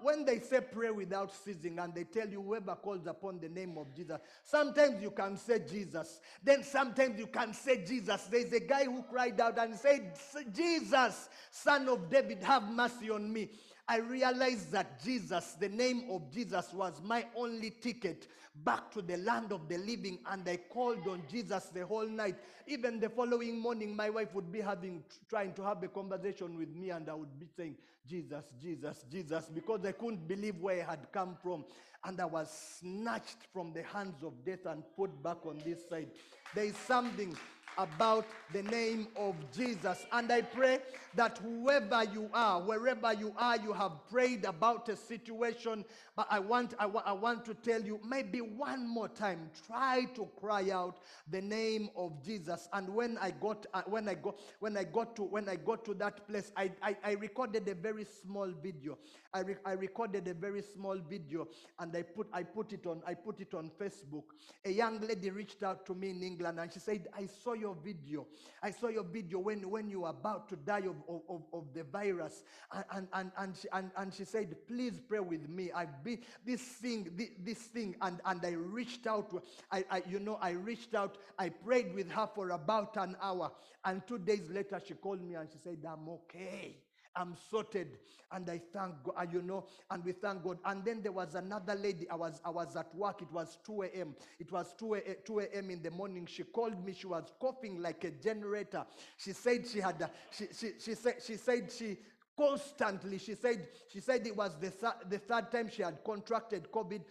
[0.01, 3.77] When they say pray without ceasing and they tell you whoever calls upon the name
[3.77, 6.21] of jesus sometimes you can say jesus.
[6.43, 8.23] Then sometimes you can say jesus.
[8.25, 10.19] There's a guy who cried out and said
[10.53, 13.51] jesus son of david have mercy on me
[13.89, 18.27] I realized that Jesus, the name of Jesus, was my only ticket
[18.65, 20.19] back to the land of the living.
[20.27, 22.37] And I called on Jesus the whole night.
[22.67, 26.75] Even the following morning, my wife would be having trying to have a conversation with
[26.75, 27.77] me, and I would be saying,
[28.09, 31.65] Jesus, Jesus, Jesus, because I couldn't believe where I had come from.
[32.05, 36.09] And I was snatched from the hands of death and put back on this side.
[36.55, 37.37] There is something
[37.79, 40.07] about the name of Jesus.
[40.13, 40.79] And I pray
[41.15, 45.85] that whoever you are, wherever you are, you have prayed about a situation.
[46.15, 50.29] But I want, I, I want to tell you, maybe one more time, try to
[50.39, 50.99] cry out
[51.31, 52.69] the name of Jesus.
[52.73, 55.85] And when I got, uh, when I got, when I got to, when I got
[55.87, 58.99] to that place, I, I, I recorded a very small video.
[59.37, 61.47] I, re- I recorded a very small video,
[61.79, 64.25] and I put, I put it on, I put it on Facebook.
[64.65, 67.77] A young lady reached out to me in England, and she said, "I saw your
[67.85, 68.27] video.
[68.63, 70.97] I saw your video when, when you were about to die of,
[71.29, 75.21] of, of, the virus, and and and and she, and, and she said, please pray
[75.21, 75.71] with me.
[75.71, 77.11] I've been this thing,
[77.45, 79.31] this, thing, and and I reached out.
[79.71, 81.19] I, I, you know, I reached out.
[81.39, 83.53] I prayed with her for about an hour,
[83.85, 86.86] and two days later, she called me and she said, I'm okay.
[87.17, 87.99] I'm sorted,
[88.31, 90.59] and I thank God, uh, you know, and we thank God.
[90.65, 92.09] And then there was another lady.
[92.11, 93.23] I was I was at work.
[93.23, 94.15] It was 2 a.m.
[94.39, 95.71] It was 2 a, 2 a.m.
[95.71, 96.27] in the morning.
[96.27, 96.93] She called me.
[96.93, 98.85] She was coughing like a generator.
[99.17, 100.11] She said she had.
[100.31, 101.97] She she she said she said she
[102.37, 103.19] constantly.
[103.19, 107.03] She said she said it was the, thir- the third time she had contracted covid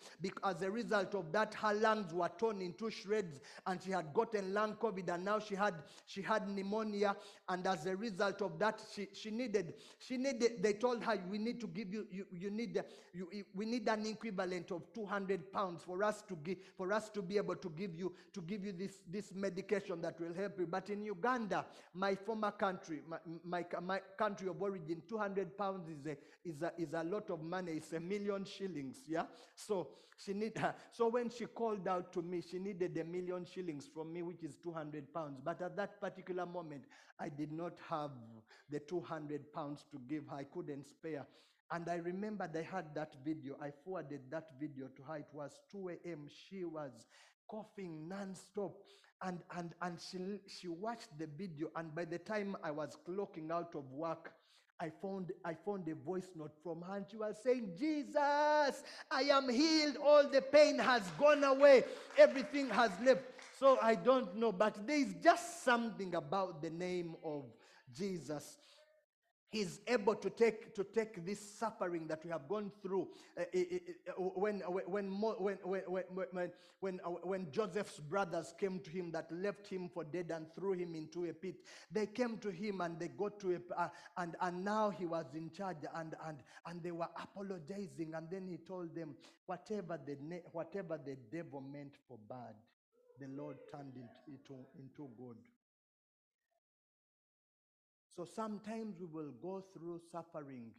[0.43, 4.53] as a result of that her lungs were torn into shreds and she had gotten
[4.53, 7.15] long covid and now she had she had pneumonia.
[7.49, 11.37] And as a result of that she she needed she needed they told her we
[11.37, 12.81] need to give you you, you need
[13.13, 17.21] you- we need an equivalent of 200 pounds for us to give for us to
[17.21, 20.67] be able to give you to give you this this medication that will help you.
[20.67, 26.05] But in uganda my former country my, my, my country of origin 200 pounds is
[26.05, 29.23] a is a is a lot of money it's a million shillings yeah
[29.55, 30.53] so she need
[30.91, 34.43] so when she called out to me she needed a million shillings from me which
[34.43, 36.83] is 200 pounds but at that particular moment
[37.17, 38.11] i did not have
[38.69, 41.25] the 200 pounds to give her i couldn't spare
[41.71, 43.55] and I remembered I had that video.
[43.59, 45.15] I forwarded that video to her.
[45.17, 46.27] It was 2 a.m.
[46.29, 46.91] She was
[47.49, 48.75] coughing non-stop.
[49.23, 51.69] And, and, and she, she watched the video.
[51.75, 54.31] And by the time I was clocking out of work,
[54.79, 56.97] I found, I found a voice note from her.
[56.97, 59.97] And she was saying, Jesus, I am healed.
[60.03, 61.83] All the pain has gone away.
[62.17, 63.21] Everything has left.
[63.57, 64.51] So I don't know.
[64.51, 67.45] But there is just something about the name of
[67.95, 68.57] Jesus
[69.51, 73.07] He's able to take to take this suffering that we have gone through.
[73.37, 76.29] uh, uh, uh, uh, when when when when when
[76.79, 80.73] when when, uh, Joseph's brothers came to him that left him for dead and threw
[80.73, 81.55] him into a pit,
[81.91, 85.25] they came to him and they got to a uh, and and now he was
[85.35, 90.17] in charge and and and they were apologizing and then he told them whatever the
[90.51, 92.55] whatever the devil meant for bad,
[93.19, 95.37] the Lord turned it into into good.
[98.15, 100.71] So sometimes we will go through suffering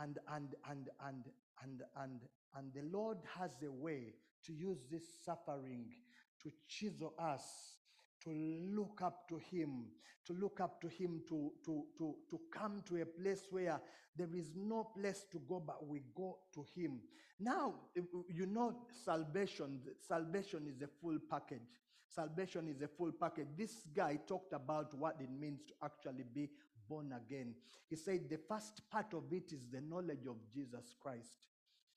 [0.00, 1.24] and and and and
[1.62, 2.20] and and
[2.56, 4.14] and the Lord has a way
[4.46, 5.84] to use this suffering
[6.42, 7.42] to chisel us
[8.24, 9.84] to look up to him
[10.26, 13.80] to look up to him to to to to come to a place where
[14.16, 17.00] there is no place to go but we go to him.
[17.38, 17.74] Now
[18.28, 21.80] you know salvation salvation is a full package.
[22.06, 23.46] Salvation is a full package.
[23.56, 26.50] This guy talked about what it means to actually be
[26.90, 27.54] born again.
[27.88, 31.46] He said the first part of it is the knowledge of Jesus Christ.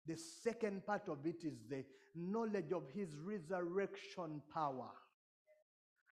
[0.05, 1.83] The second part of it is the
[2.15, 4.91] knowledge of his resurrection power.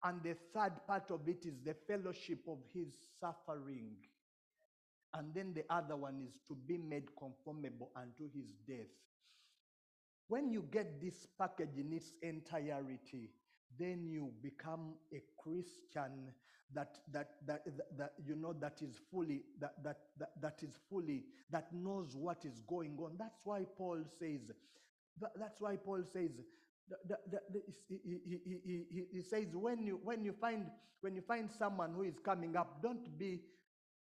[0.05, 3.97] And the third part of it is the fellowship of his suffering.
[5.15, 8.93] And then the other one is to be made conformable unto his death.
[10.29, 13.31] When you get this package in its entirety,
[13.79, 16.33] then you become a Christian
[16.75, 20.77] that that that, that, that, you know that is fully that, that that that is
[20.91, 23.13] fully that knows what is going on.
[23.19, 24.51] That's why Paul says
[25.39, 26.31] that's why Paul says
[26.89, 30.25] that- that- that- that is- he, he, he, he, he- he says when you when
[30.25, 30.67] you find
[31.01, 33.41] when you find someone who is coming up, don't be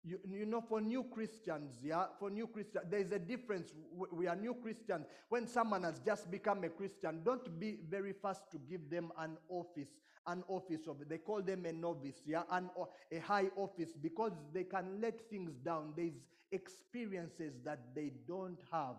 [0.06, 3.74] you, you know, for new Christians, yeah, for new Christians, there is a difference.
[4.12, 5.08] We are new Christians.
[5.30, 9.38] When someone has just become a Christian, don't be very fast to give them an
[9.50, 9.90] office,
[10.28, 12.70] an office of, they call them a novice, yeah, an,
[13.12, 15.94] a high office, because they can let things down.
[15.98, 18.98] There's experiences that they don't have.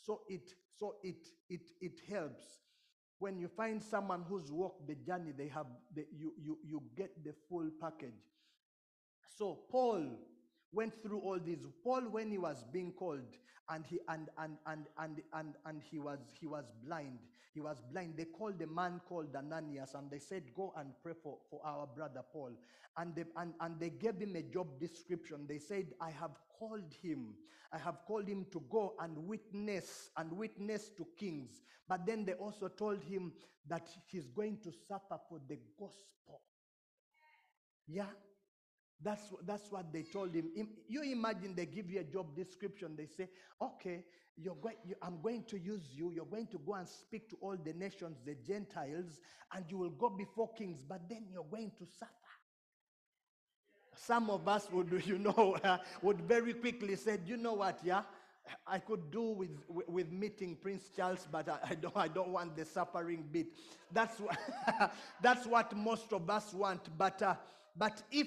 [0.00, 2.44] So it, so it, it, it helps
[3.20, 5.30] when you find someone who's walked the journey.
[5.36, 8.14] They have, the, you, you, you get the full package.
[9.36, 10.18] So Paul
[10.72, 11.58] went through all this.
[11.82, 13.36] Paul, when he was being called,
[13.70, 17.18] and he and and and and and, and he was he was blind.
[17.54, 18.14] He was blind.
[18.16, 21.86] They called a man called Ananias and they said, Go and pray for, for our
[21.86, 22.52] brother Paul.
[22.96, 25.46] And they and, and they gave him a job description.
[25.48, 27.34] They said, I have called him.
[27.72, 31.62] I have called him to go and witness and witness to kings.
[31.88, 33.32] But then they also told him
[33.68, 36.40] that he's going to suffer for the gospel.
[37.86, 38.06] Yeah.
[39.02, 40.50] That's, that's what they told him.
[40.88, 42.96] You imagine they give you a job description.
[42.96, 43.28] They say,
[43.60, 44.04] okay,
[44.36, 46.12] you're going, you, I'm going to use you.
[46.12, 49.20] You're going to go and speak to all the nations, the Gentiles,
[49.54, 52.12] and you will go before kings, but then you're going to suffer.
[53.96, 55.56] Some of us would, you know,
[56.02, 58.02] would very quickly say, you know what, yeah?
[58.66, 62.56] I could do with, with, meeting Prince Charles, but I, I, don't, I don't want
[62.56, 63.46] the suffering bit.
[63.92, 64.88] That's, wha-
[65.22, 66.88] that's what most of us want.
[66.98, 67.34] But, uh,
[67.76, 68.26] but if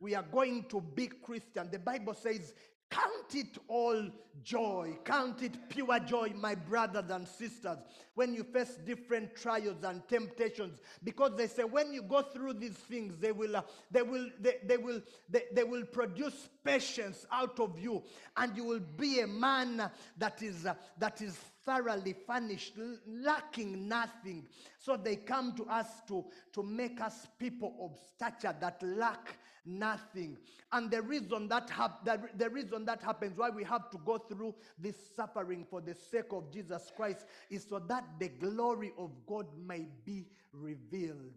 [0.00, 2.54] we are going to be Christian, the Bible says,
[2.90, 4.08] Count it all
[4.42, 4.98] joy.
[5.04, 7.78] Count it pure joy, my brothers and sisters,
[8.14, 10.80] when you face different trials and temptations.
[11.04, 14.56] Because they say when you go through these things, they will, uh, they will, they,
[14.64, 18.02] they will, they, they will produce patience out of you,
[18.36, 19.88] and you will be a man
[20.18, 22.72] that is uh, that is thoroughly furnished,
[23.06, 24.48] lacking nothing.
[24.78, 26.24] So they come to us to
[26.54, 30.36] to make us people of stature that lack nothing.
[30.72, 34.18] And the reason that hap- the, the reason that happens, why we have to go
[34.18, 39.10] through this suffering for the sake of Jesus Christ, is so that the glory of
[39.26, 41.32] God may be revealed.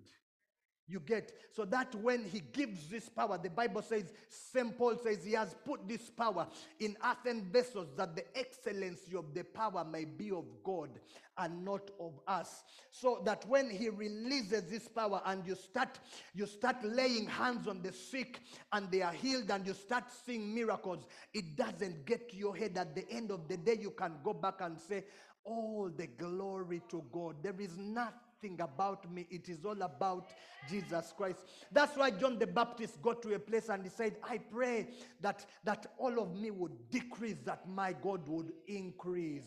[0.88, 4.78] You get so that when he gives this power, the Bible says, St.
[4.78, 6.46] Paul says he has put this power
[6.80, 10.90] in earthen vessels that the excellency of the power may be of God
[11.38, 12.64] and not of us.
[12.92, 16.00] So that when he releases this power and you start,
[16.34, 18.42] you start laying hands on the sick
[18.74, 22.78] and they are healed and you start seeing miracles, it doesn't get to your head.
[22.78, 25.06] At the end of the day, you can go back and say,
[25.46, 27.38] All the glory to God.
[27.42, 29.26] There is nothing nothing about me.
[29.30, 30.28] It is all about
[30.70, 31.40] Jesus Christ.
[31.72, 34.88] That's why John the Baptist got to a place and he said, I pray
[35.22, 39.44] that, that all of me would decrease, that my God would increase.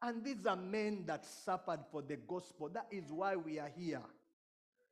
[0.00, 2.68] And these are men that suffered for the gospel.
[2.68, 4.02] That is why we are here.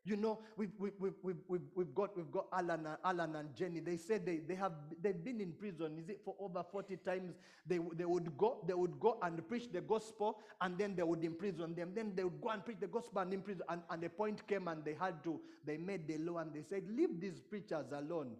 [0.02, 3.80] You know, we've, we've, we've, we've, we've, got, we've got Alan, and- Alan and Jenny.
[3.80, 4.72] They said they, they have,
[5.02, 5.98] they've been in prison.
[5.98, 7.34] Is it for over 40 times?
[7.66, 11.22] They, they would go, they would go and preach the gospel and then they would
[11.22, 11.92] imprison them.
[11.94, 13.62] Then they would go and preach the gospel and imprison.
[13.68, 16.62] And, and the point came and they had to, they made the law and they
[16.62, 18.30] said, leave these preachers alone.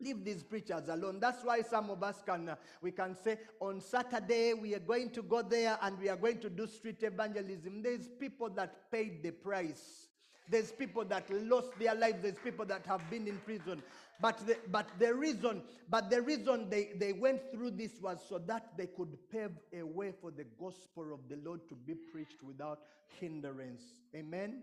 [0.00, 1.20] Leave these preachers alone.
[1.20, 5.10] That's why some of us can, uh, we can say, on Saturday we are going
[5.10, 7.82] to go there and we are going to do street evangelism.
[7.82, 10.08] There's people that paid the price.
[10.48, 12.22] There's people that lost their lives.
[12.22, 13.82] There's people that have been in prison.
[14.20, 18.38] But the, but the reason, but the reason they, they went through this was so
[18.46, 22.42] that they could pave a way for the gospel of the Lord to be preached
[22.42, 22.80] without
[23.20, 23.82] hindrance.
[24.14, 24.62] Amen.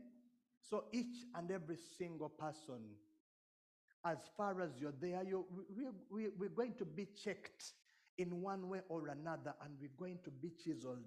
[0.69, 2.79] So each and every single person
[4.05, 7.71] as far as you're there, you, we, we, we're going to be checked
[8.17, 11.03] in one way or another, and we're going to be chiseled.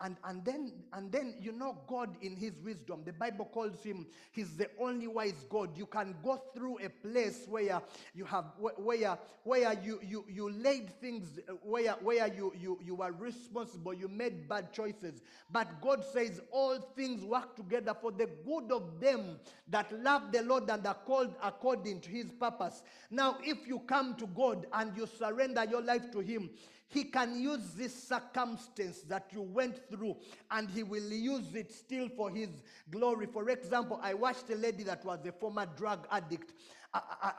[0.00, 3.00] And, and then and then you know God in his wisdom.
[3.06, 5.70] The Bible calls him he's the only wise God.
[5.76, 7.80] You can go through a place where
[8.14, 13.12] you have where where you you, you laid things where where you, you you were
[13.12, 15.22] responsible, you made bad choices.
[15.50, 19.38] But God says all things work together for the good of them
[19.68, 22.82] that love the Lord and are called according to his purpose.
[23.10, 26.50] Now, if you come to God and you surrender your life to him,
[26.88, 30.16] he can use this circumstance that you went through
[30.50, 32.48] and he will use it still for his
[32.90, 33.26] glory.
[33.26, 36.52] For example, I watched a lady that was a former drug addict.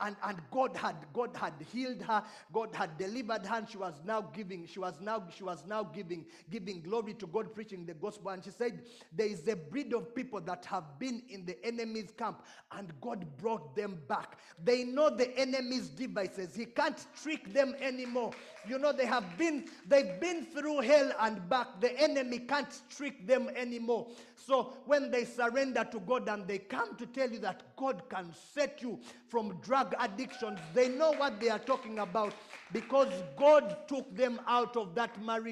[0.01, 4.01] And, and God had God had healed her, God had delivered her, and she was
[4.05, 7.93] now giving, she was now, she was now giving, giving glory to God, preaching the
[7.93, 8.32] gospel.
[8.32, 8.82] And she said,
[9.12, 13.26] There is a breed of people that have been in the enemy's camp, and God
[13.38, 14.38] brought them back.
[14.64, 16.55] They know the enemy's devices.
[16.55, 18.32] He can't trick them anymore.
[18.68, 21.80] You know, they have been, they've been through hell and back.
[21.80, 24.08] The enemy can't trick them anymore.
[24.36, 28.34] So when they surrender to God and they come to tell you that God can
[28.53, 28.99] set you
[29.30, 32.34] from drug addictions, they know what they are talking about
[32.72, 35.12] because God took them out of that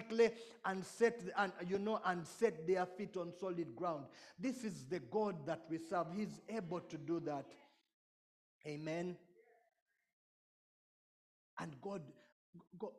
[0.09, 0.31] clay
[0.65, 4.05] and set and you know and set their feet on solid ground.
[4.39, 6.07] This is the God that we serve.
[6.15, 7.45] He's able to do that.
[8.67, 9.15] Amen.
[11.59, 12.01] And God,
[12.77, 12.93] go,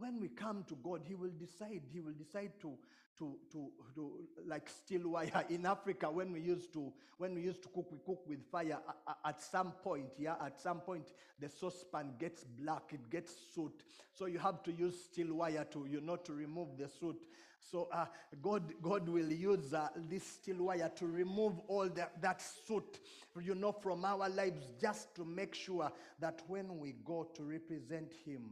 [0.00, 1.82] when we come to God, He will decide.
[1.92, 2.72] He will decide to
[3.18, 4.12] to to to
[4.46, 6.10] like steel wire in Africa.
[6.10, 8.78] When we used to when we used to cook, we cook with fire.
[9.24, 12.82] At some point, yeah, at some point, the saucepan gets black.
[12.92, 13.84] It gets soot.
[14.12, 17.20] So you have to use steel wire to you know to remove the soot.
[17.60, 18.06] So uh,
[18.40, 23.00] God God will use uh, this steel wire to remove all that soot,
[23.38, 28.14] you know, from our lives, just to make sure that when we go to represent
[28.24, 28.50] Him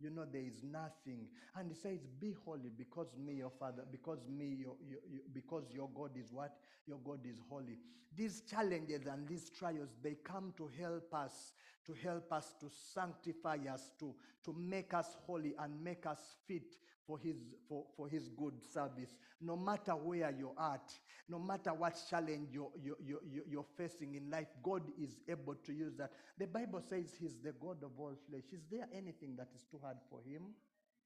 [0.00, 1.26] you know there is nothing.
[1.54, 5.64] And he says be holy because me your father because me your, your, your- because
[5.72, 6.56] your god is what?
[6.86, 7.78] Your god is holy.
[8.14, 11.52] These challenges and these trials they come to help us
[11.86, 16.76] to help us to sanctify us to to make us holy and make us fit
[17.06, 17.36] for his
[17.68, 19.16] for, for his good service.
[19.40, 20.92] No matter where you're at
[21.28, 25.72] no matter what challenge you're, you're, you're, you're facing in life god is able to
[25.72, 26.10] use that.
[26.38, 28.44] The bible says he's the god of all flesh.
[28.52, 30.42] Is there anything that is too hard for him?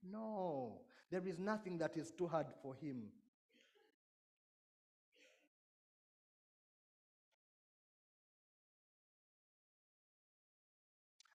[0.03, 0.83] No.
[1.11, 3.05] There is nothing that is too hard for him.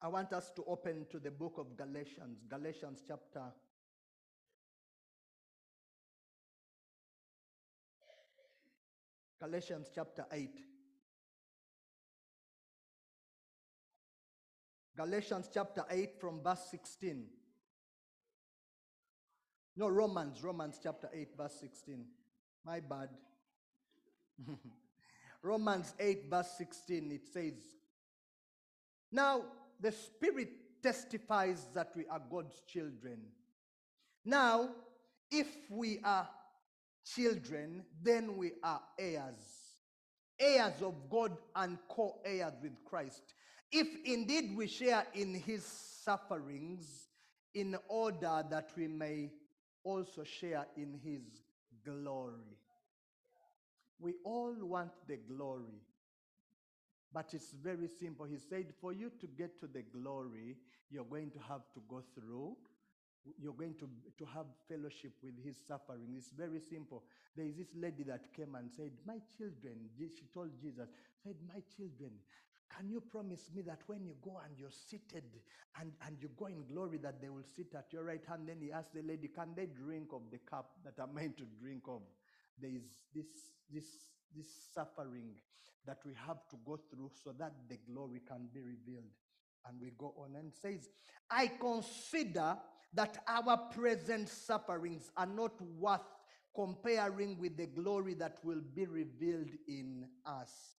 [0.01, 3.43] I want us to open to the book of galatians galatians chapter
[9.43, 10.49] galatians chapter 8
[14.95, 17.25] Galatians chapter 8 from verse 16.
[19.75, 22.05] No, Romans, Romans chapter 8, verse 16.
[22.63, 23.09] My bad.
[25.41, 27.55] Romans 8, verse 16, it says,
[29.11, 29.41] Now
[29.81, 30.49] the Spirit
[30.83, 33.17] testifies that we are God's children.
[34.23, 34.69] Now,
[35.31, 36.29] if we are
[37.05, 39.75] children, then we are heirs,
[40.39, 43.33] heirs of God and co heirs with Christ.
[43.71, 47.07] If indeed we share in his sufferings,
[47.53, 49.31] in order that we may
[49.83, 51.21] also share in his
[51.85, 52.57] glory.
[53.99, 55.81] We all want the glory.
[57.13, 58.25] But it's very simple.
[58.25, 60.57] He said, for you to get to the glory,
[60.89, 62.55] you're going to have to go through.
[63.39, 66.13] You're going to, to have fellowship with his suffering.
[66.17, 67.03] It's very simple.
[67.35, 70.89] There is this lady that came and said, My children, she told Jesus,
[71.23, 72.11] said, My children,
[72.75, 75.23] can you promise me that when you go and you're seated
[75.79, 78.47] and, and you go in glory, that they will sit at your right hand?
[78.47, 81.45] Then he asked the lady, Can they drink of the cup that I'm meant to
[81.61, 82.01] drink of?
[82.59, 83.27] There is this,
[83.71, 83.85] this,
[84.35, 85.35] this suffering
[85.85, 89.11] that we have to go through so that the glory can be revealed.
[89.67, 90.89] And we go on and says,
[91.29, 92.57] I consider
[92.95, 96.01] that our present sufferings are not worth
[96.55, 100.75] comparing with the glory that will be revealed in us.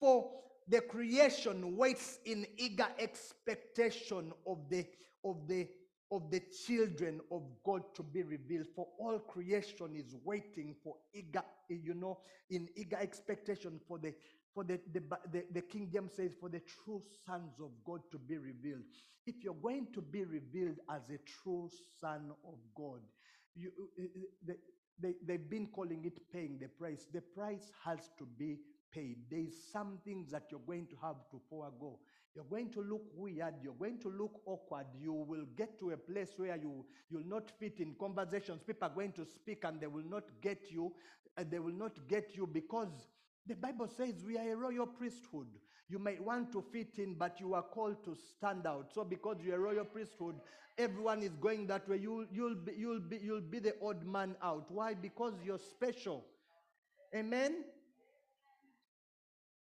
[0.00, 0.30] For
[0.68, 4.86] the creation waits in eager expectation of the
[5.24, 5.68] of the
[6.12, 8.66] of the children of God to be revealed.
[8.74, 14.12] For all creation is waiting for eager, you know, in eager expectation for the
[14.54, 18.18] for the, the, the, the King James says, for the true sons of God to
[18.18, 18.82] be revealed.
[19.26, 21.70] If you're going to be revealed as a true
[22.00, 23.00] son of God,
[23.54, 24.54] you, uh, uh, they,
[25.00, 27.06] they, they've been calling it paying the price.
[27.12, 28.58] The price has to be
[28.92, 29.18] paid.
[29.30, 31.98] There is some things that you're going to have to forego.
[32.34, 33.54] You're going to look weird.
[33.62, 34.86] You're going to look awkward.
[35.00, 38.62] You will get to a place where you you'll not fit in conversations.
[38.64, 40.92] People are going to speak and they will not get you.
[41.36, 43.06] And they will not get you because
[43.50, 45.48] the Bible says we are a royal priesthood.
[45.88, 48.92] You might want to fit in, but you are called to stand out.
[48.94, 50.36] So because you're a royal priesthood,
[50.78, 51.96] everyone is going that way.
[51.96, 54.70] You'll, you'll, be, you'll, be, you'll be the odd man out.
[54.70, 54.94] Why?
[54.94, 56.24] Because you're special.
[57.12, 57.64] Amen?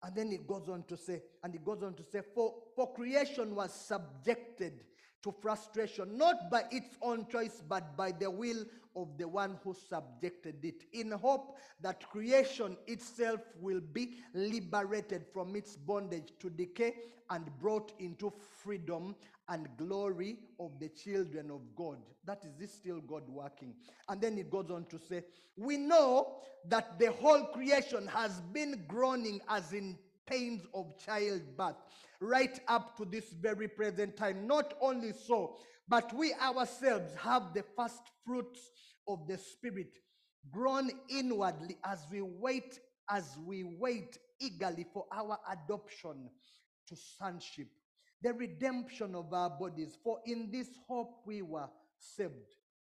[0.03, 2.93] And then it goes on to say, and it goes on to say, for, for
[2.93, 4.81] creation was subjected
[5.23, 8.65] to frustration, not by its own choice, but by the will
[8.95, 15.55] of the one who subjected it, in hope that creation itself will be liberated from
[15.55, 16.95] its bondage to decay
[17.29, 18.31] and brought into
[18.63, 19.15] freedom
[19.49, 21.97] and glory of the children of God.
[22.25, 23.73] That is this still God working.
[24.09, 25.23] And then it goes on to say,
[25.57, 26.37] We know
[26.67, 31.75] that the whole creation has been groaning as in pains of childbirth
[32.19, 34.47] right up to this very present time.
[34.47, 35.57] Not only so,
[35.87, 38.59] but we ourselves have the first fruits
[39.07, 39.97] of the Spirit
[40.51, 42.79] grown inwardly as we wait,
[43.09, 46.29] as we wait eagerly for our adoption
[46.87, 47.67] to sonship,
[48.21, 49.97] the redemption of our bodies.
[50.03, 52.55] For in this hope we were saved.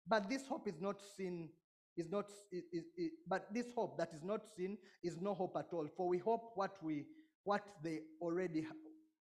[0.08, 1.50] But this hope is not sin,
[1.98, 5.56] is not, is, is- is- but this hope that is not seen is no hope
[5.58, 5.88] at all.
[5.96, 7.06] For we hope what we,
[7.44, 8.74] what they already, ha-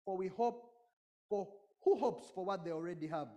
[0.05, 0.63] for we hope,
[1.29, 1.47] for
[1.83, 3.27] who hopes for what they already have?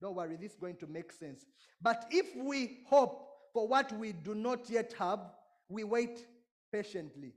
[0.00, 1.44] Don't worry, this is going to make sense.
[1.80, 5.20] But if we hope for what we do not yet have,
[5.68, 6.26] we wait
[6.72, 7.32] patiently.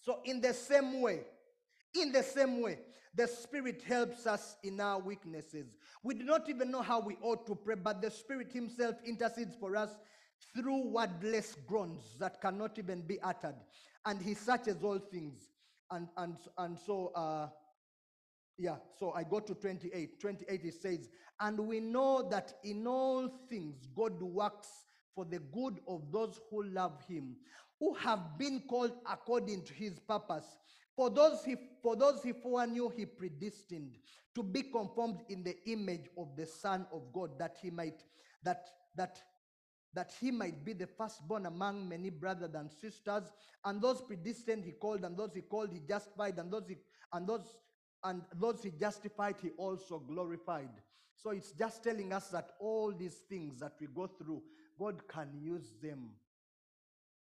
[0.00, 1.20] So, in the same way,
[1.94, 2.78] in the same way,
[3.14, 5.66] the Spirit helps us in our weaknesses.
[6.02, 9.54] We do not even know how we ought to pray, but the Spirit Himself intercedes
[9.54, 9.90] for us
[10.54, 13.54] through wordless groans that cannot even be uttered.
[14.04, 15.50] And He searches all things.
[15.90, 17.48] And, and, and so, uh,
[18.58, 20.20] yeah, so I go to 28.
[20.20, 21.08] 28 it says,
[21.40, 24.68] And we know that in all things God works
[25.14, 27.36] for the good of those who love him,
[27.78, 30.56] who have been called according to his purpose.
[30.96, 33.96] For those he for those he foreknew, he predestined
[34.34, 38.04] to be conformed in the image of the Son of God, that he might
[38.44, 39.20] that that
[39.94, 43.24] that he might be the firstborn among many brothers and sisters.
[43.64, 46.76] And those predestined he called, and those he called he justified, and those he
[47.12, 47.56] and those
[48.04, 50.70] and those he justified he also glorified.
[51.16, 54.42] So it's just telling us that all these things that we go through,
[54.78, 56.10] God can use them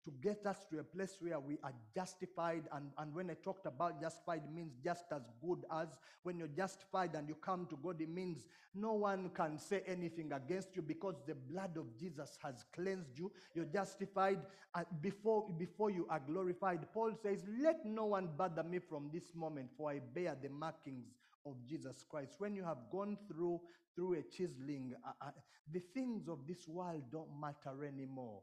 [0.05, 2.65] to get us to a place where we are justified.
[2.73, 5.89] And, and when I talked about justified, means just as good as.
[6.23, 8.45] When you're justified and you come to God, it means
[8.75, 13.33] no one can say anything against you because the blood of Jesus has cleansed you.
[13.55, 14.41] You're justified
[14.75, 16.81] uh, before, before you are glorified.
[16.93, 21.07] Paul says, Let no one bother me from this moment, for I bear the markings
[21.47, 22.35] of Jesus Christ.
[22.39, 23.61] When you have gone through
[23.95, 25.31] through a chiseling, uh, uh,
[25.73, 28.41] the things of this world don't matter anymore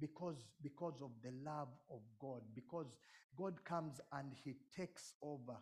[0.00, 2.96] because because of the love of god because
[3.36, 5.56] god comes and he takes over.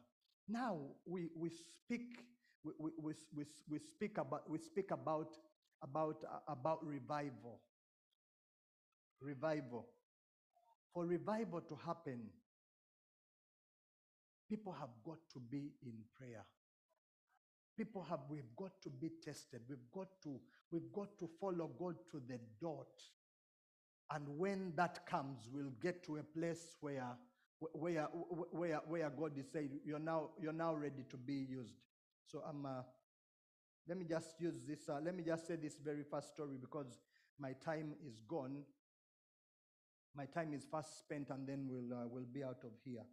[0.48, 2.24] Now we we speak
[2.64, 5.36] we, we, we, we, speak about we speak about
[5.82, 7.60] about uh, about revival.
[9.20, 9.86] Revival.
[10.92, 12.30] For revival to happen
[14.50, 16.44] people have got to be in prayer.
[17.78, 19.60] People have we've got to be tested.
[19.68, 20.40] We've got to
[20.72, 22.88] we've got to follow god to the dot
[24.12, 27.16] and when that comes, we'll get to a place where,
[27.72, 28.08] where,
[28.50, 31.74] where, where God is saying, you're now, you're now ready to be used.
[32.26, 32.82] So I'm, uh,
[33.88, 36.98] let me just use this, uh, let me just say this very first story because
[37.38, 38.62] my time is gone.
[40.16, 43.04] My time is fast spent and then we'll, uh, we'll be out of here.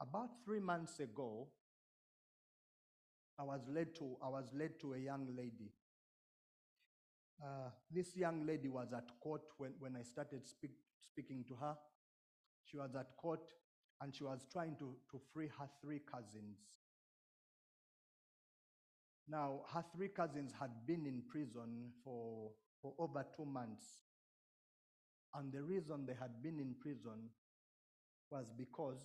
[0.00, 1.48] About three months ago,
[3.38, 5.72] I was led to, I was led to a young lady
[7.42, 11.76] uh, this young lady was at court when, when I started speak, speaking to her.
[12.64, 13.42] She was at court
[14.00, 16.58] and she was trying to, to free her three cousins.
[19.28, 22.50] Now, her three cousins had been in prison for,
[22.82, 23.84] for over two months.
[25.34, 27.30] And the reason they had been in prison
[28.30, 29.00] was because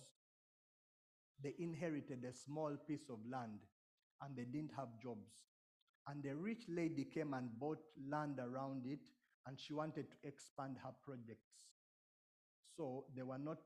[1.42, 3.60] they inherited a small piece of land
[4.22, 5.49] and they didn't have jobs.
[6.10, 9.08] And a rich lady came and bought land around it,
[9.46, 11.52] and she wanted to expand her projects.
[12.76, 13.58] So they were not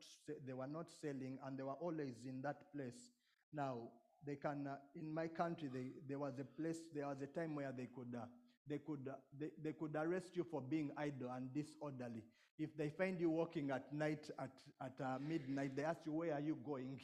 [0.47, 3.13] they were not selling, and they were always in that place.
[3.53, 3.89] Now
[4.27, 7.55] they can uh, in my country they, there was a place there was a time
[7.55, 8.25] where they could uh,
[8.69, 12.23] they could uh, they, they could arrest you for being idle and disorderly
[12.59, 16.33] if they find you walking at night at at uh, midnight they ask you where
[16.33, 16.99] are you going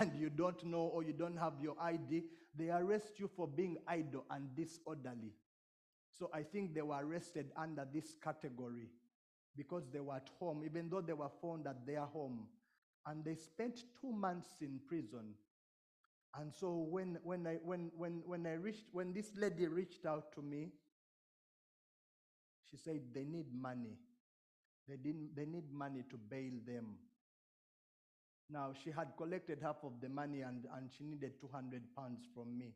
[0.00, 2.24] and you don't know or you don't have your id
[2.56, 5.32] they arrest you for being idle and disorderly.
[6.16, 8.88] So I think they were arrested under this category
[9.56, 12.46] because they were at home, even though they were found at their home.
[13.06, 15.34] And they spent two months in prison.
[16.38, 20.32] And so when, when, I, when, when, when, I reached, when this lady reached out
[20.34, 20.68] to me,
[22.70, 23.98] she said they need money.
[24.88, 26.96] They, didn't, they need money to bail them.
[28.50, 32.56] Now, she had collected half of the money and, and she needed 200 pounds from
[32.58, 32.74] me.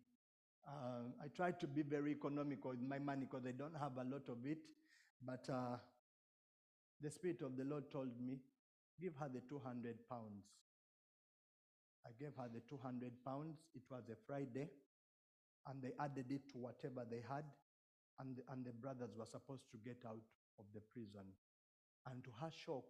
[0.66, 4.04] Uh, I tried to be very economical with my money because I don't have a
[4.04, 4.58] lot of it.
[5.24, 5.76] But uh,
[7.00, 8.38] the Spirit of the Lord told me,
[9.00, 10.44] give her the 200 pounds.
[12.06, 13.58] I gave her the 200 pounds.
[13.74, 14.68] It was a Friday.
[15.66, 17.44] And they added it to whatever they had.
[18.20, 20.24] And the, and the brothers were supposed to get out
[20.58, 21.28] of the prison.
[22.10, 22.84] And to her shock,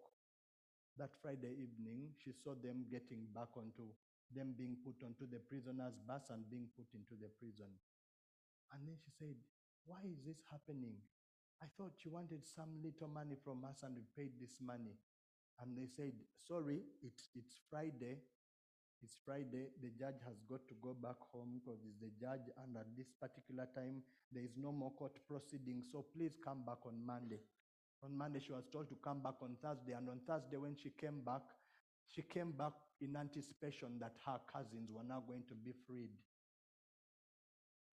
[0.98, 3.90] that Friday evening, she saw them getting back onto
[4.34, 7.72] them being put onto the prisoner's bus and being put into the prison.
[8.72, 9.36] And then she said,
[9.86, 11.00] Why is this happening?
[11.62, 14.94] I thought you wanted some little money from us and we paid this money.
[15.60, 16.12] And they said,
[16.46, 18.20] Sorry, it's, it's Friday.
[19.02, 19.72] It's Friday.
[19.80, 22.52] The judge has got to go back home because he's the judge.
[22.60, 25.82] And at this particular time, there is no more court proceeding.
[25.82, 27.40] So please come back on Monday.
[28.04, 29.92] On Monday, she was told to come back on Thursday.
[29.92, 31.42] And on Thursday, when she came back,
[32.06, 36.10] she came back in anticipation that her cousins were now going to be freed.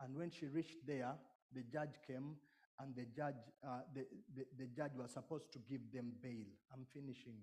[0.01, 1.13] And when she reached there,
[1.53, 2.35] the judge came
[2.79, 3.35] and the judge,
[3.65, 6.45] uh, the, the, the judge was supposed to give them bail.
[6.73, 7.37] I'm finishing.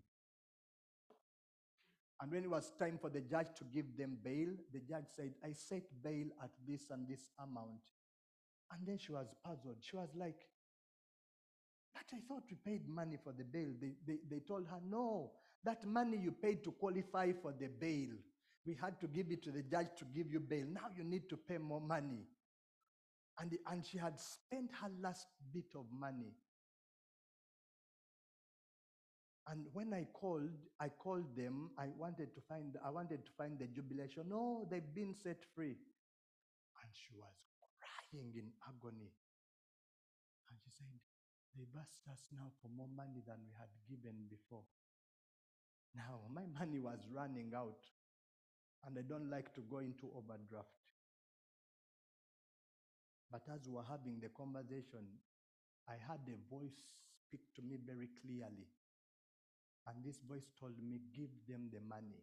[2.20, 5.32] And when it was time for the judge to give them bail, the judge said,
[5.44, 7.82] I set bail at this and this amount.
[8.70, 9.78] And then she was puzzled.
[9.80, 10.46] She was like,
[11.94, 13.68] But I thought we paid money for the bail.
[13.80, 15.30] They, they, they told her, No,
[15.64, 18.10] that money you paid to qualify for the bail,
[18.66, 20.66] we had to give it to the judge to give you bail.
[20.72, 22.24] Now you need to pay more money.
[23.40, 26.32] And, and she had spent her last bit of money.
[29.48, 31.70] And when I called, I called them.
[31.78, 34.24] I wanted to find, I wanted to find the jubilation.
[34.28, 35.74] No, they've been set free.
[36.82, 39.10] And she was crying in agony.
[40.48, 40.86] And she said,
[41.56, 44.64] They've asked us now for more money than we had given before.
[45.94, 47.84] Now, my money was running out,
[48.86, 50.80] and I don't like to go into overdraft.
[53.30, 55.08] But as we were having the conversation,
[55.88, 58.68] I heard a voice speak to me very clearly.
[59.86, 62.22] And this voice told me, Give them the money.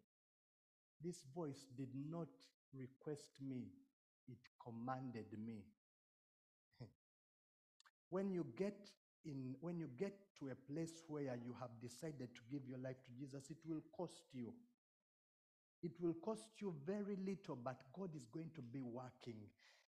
[1.01, 2.29] This voice did not
[2.73, 3.65] request me,
[4.27, 5.63] it commanded me.
[8.09, 8.91] when you get
[9.25, 12.97] in when you get to a place where you have decided to give your life
[13.05, 14.53] to Jesus, it will cost you.
[15.81, 19.37] It will cost you very little, but God is going to be working.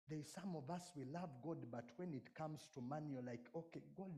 [0.08, 3.44] There's some of us we love God, but when it comes to money, you're like,
[3.56, 4.10] okay, God,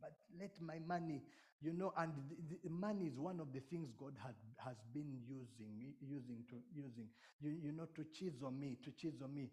[0.00, 1.22] but let my money,
[1.60, 2.12] you know, and
[2.48, 4.34] the, the money is one of the things God had,
[4.64, 7.08] has been using, using to using,
[7.40, 9.50] you, you know, to chisel me, to chisel me.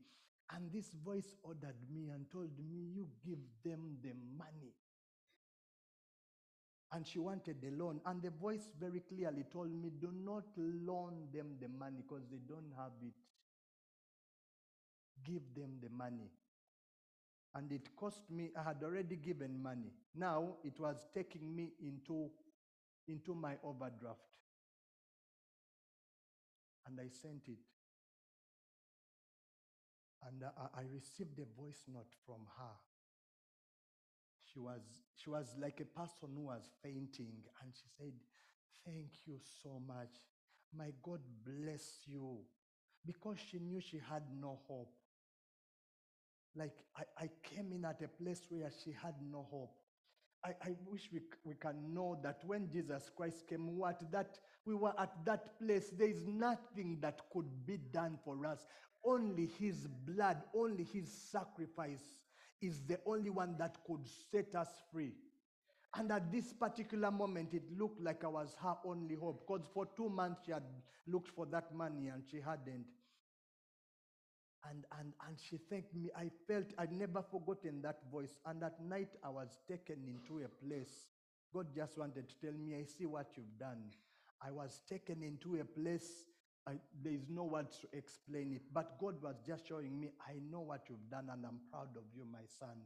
[0.53, 4.74] And this voice ordered me and told me, you give them the money.
[6.96, 8.00] And she wanted the loan.
[8.06, 12.39] And the voice very clearly told me, do not loan them the money because they
[12.48, 13.14] don't have it.
[15.26, 16.32] Give them the money.
[17.54, 19.91] And it cost me, I had already given money.
[20.16, 22.30] Now it was taking me into,
[23.10, 24.22] into my overdraft.
[26.88, 27.60] And I sent it.
[30.26, 32.85] And I, I received a voice note from her
[34.56, 34.82] she was
[35.22, 38.14] she was like a person who was fainting and she said
[38.86, 40.16] thank you so much
[40.78, 42.38] my god bless you
[43.06, 44.93] because she knew she had no hope
[46.56, 49.76] like i, I came in at a place where she had no hope
[50.43, 54.38] I, I wish we, we can know that when Jesus Christ came, we at that,
[54.64, 55.89] we were at that place.
[55.89, 58.68] There is nothing that could be done for us.
[59.03, 62.03] Only his blood, only his sacrifice
[62.66, 65.13] is the only one that could set us free.
[65.97, 69.88] And at this particular moment, it looked like I was her only hope because for
[69.95, 70.63] two months she had
[71.07, 72.88] looked for that money and she hadn't.
[74.70, 76.09] And, and, and she thanked me.
[76.18, 78.39] I felt I'd never forgotten that voice.
[78.45, 81.05] And at night, I was taken into a place.
[81.53, 83.84] God just wanted to tell me, I see what you've done.
[84.41, 86.26] I was taken into a place,
[86.68, 88.63] I, there is no words to explain it.
[88.74, 92.03] But God was just showing me, I know what you've done, and I'm proud of
[92.16, 92.82] you, my son.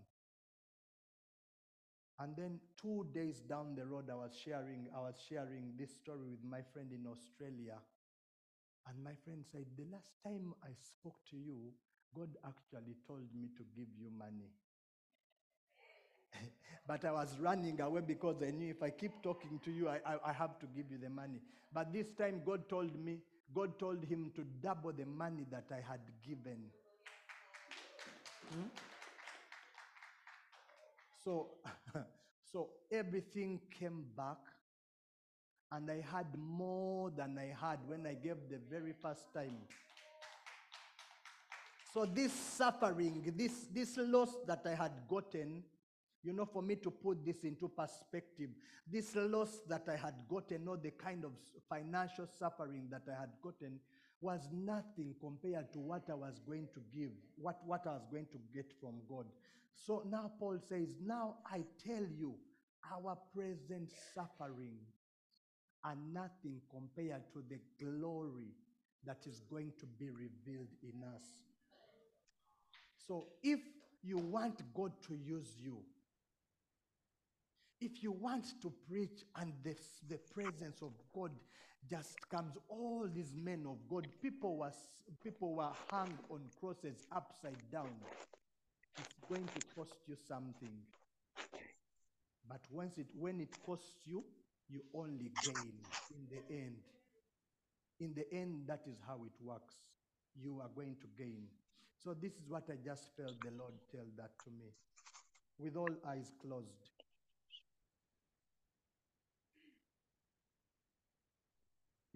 [2.19, 6.27] And then two days down the road, I was sharing, I was sharing this story
[6.29, 7.79] with my friend in Australia.
[8.87, 11.71] And my friend said, The last time I spoke to you,
[12.13, 14.51] God actually told me to give you money.
[16.87, 19.99] but I was running away because I knew if I keep talking to you, I,
[20.05, 21.39] I, I have to give you the money.
[21.71, 23.19] But this time, God told me,
[23.53, 26.65] God told him to double the money that I had given.
[28.51, 28.67] Hmm?
[31.23, 31.47] So,
[32.51, 34.37] so everything came back,
[35.71, 39.57] and I had more than I had when I gave the very first time.
[41.93, 45.63] So this suffering, this this loss that I had gotten,
[46.23, 48.49] you know, for me to put this into perspective,
[48.91, 51.31] this loss that I had gotten, or the kind of
[51.69, 53.79] financial suffering that I had gotten,
[54.21, 58.27] was nothing compared to what I was going to give, what, what I was going
[58.33, 59.25] to get from God.
[59.73, 62.35] So now Paul says, Now I tell you,
[62.93, 64.77] our present suffering
[65.85, 68.51] are nothing compared to the glory
[69.05, 71.23] that is going to be revealed in us.
[73.07, 73.59] So if
[74.03, 75.77] you want God to use you,
[77.81, 79.75] if you want to preach and the,
[80.09, 81.31] the presence of God
[81.89, 84.71] just comes, all these men of God, people were,
[85.23, 87.91] people were hung on crosses upside down.
[88.97, 90.73] It's going to cost you something.
[92.49, 94.23] But once it, when it costs you,
[94.69, 95.71] you only gain
[96.11, 96.75] in the end.
[97.99, 99.75] In the end, that is how it works.
[100.41, 101.47] You are going to gain.
[102.03, 104.71] So this is what I just felt the Lord tell that to me,
[105.57, 106.98] with all eyes closed.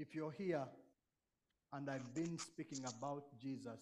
[0.03, 0.67] If you're here
[1.71, 3.79] and I've been speaking about Jesus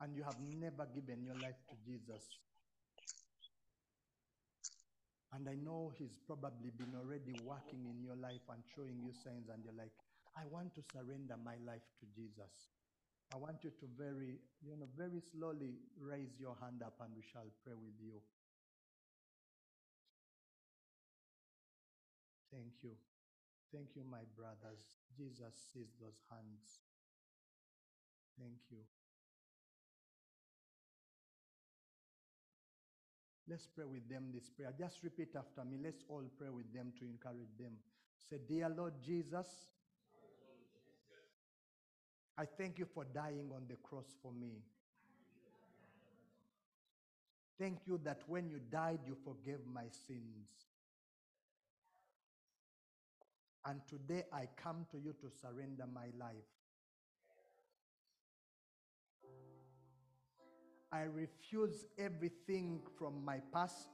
[0.00, 2.22] and you have never given your life to Jesus,
[5.34, 9.50] and I know He's probably been already working in your life and showing you signs,
[9.50, 9.90] and you're like,
[10.38, 12.70] I want to surrender my life to Jesus.
[13.34, 17.26] I want you to very, you know, very slowly raise your hand up and we
[17.26, 18.22] shall pray with you.
[22.54, 22.94] Thank you.
[23.72, 24.94] Thank you, my brothers.
[25.16, 26.80] Jesus sees those hands.
[28.38, 28.78] Thank you.
[33.48, 34.72] Let's pray with them this prayer.
[34.76, 35.78] Just repeat after me.
[35.82, 37.72] Let's all pray with them to encourage them.
[38.28, 39.46] Say, Dear Lord Jesus,
[42.36, 44.62] I thank you for dying on the cross for me.
[47.58, 50.48] Thank you that when you died, you forgave my sins.
[53.68, 56.36] And today I come to you to surrender my life.
[60.92, 63.88] I refuse everything from my past.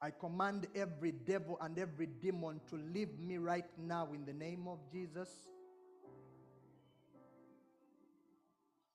[0.00, 4.66] I command every devil and every demon to leave me right now in the name
[4.66, 5.28] of Jesus.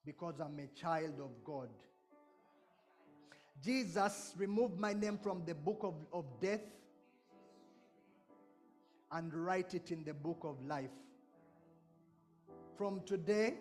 [0.04, 1.68] Because I'm a child of God.
[3.62, 6.60] Jesus, remove my name from the book of, of death
[9.12, 10.90] and write it in the book of life.
[12.76, 13.54] From today,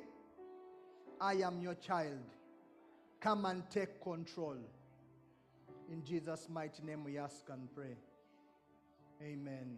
[1.21, 2.19] I am your child.
[3.19, 4.57] Come and take control.
[5.91, 7.95] In Jesus' mighty name we ask and pray.
[9.23, 9.77] Amen.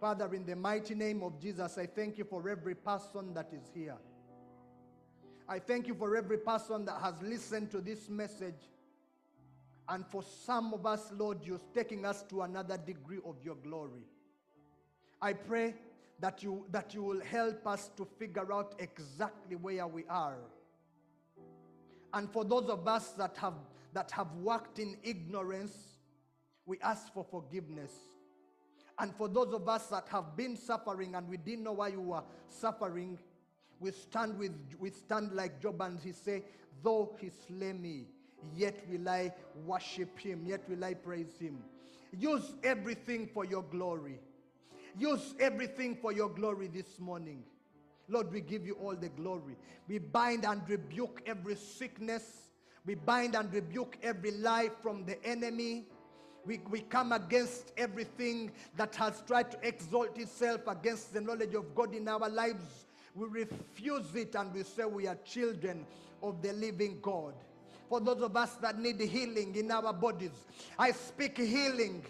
[0.00, 3.70] Father, in the mighty name of Jesus, I thank you for every person that is
[3.74, 3.96] here.
[5.48, 8.68] I thank you for every person that has listened to this message.
[9.88, 14.06] And for some of us, Lord, you're taking us to another degree of your glory.
[15.22, 15.74] I pray
[16.18, 20.36] that you, that you will help us to figure out exactly where we are.
[22.12, 23.54] And for those of us that have,
[23.94, 25.76] that have worked in ignorance,
[26.66, 27.92] we ask for forgiveness.
[28.98, 32.00] And for those of us that have been suffering and we didn't know why you
[32.00, 33.18] were suffering,
[33.80, 36.44] we stand with we stand like Job and he say,
[36.82, 38.06] though he slay me,
[38.54, 39.32] yet will I
[39.64, 41.58] worship him, yet will I praise him.
[42.16, 44.20] Use everything for your glory.
[44.98, 47.42] Use everything for your glory this morning.
[48.08, 49.56] Lord, we give you all the glory.
[49.88, 52.50] We bind and rebuke every sickness.
[52.84, 55.86] We bind and rebuke every lie from the enemy.
[56.44, 61.74] We, we come against everything that has tried to exalt itself against the knowledge of
[61.74, 62.86] God in our lives.
[63.14, 65.86] We refuse it and we say we are children
[66.22, 67.34] of the living God.
[67.88, 70.46] For those of us that need healing in our bodies,
[70.78, 72.02] I speak healing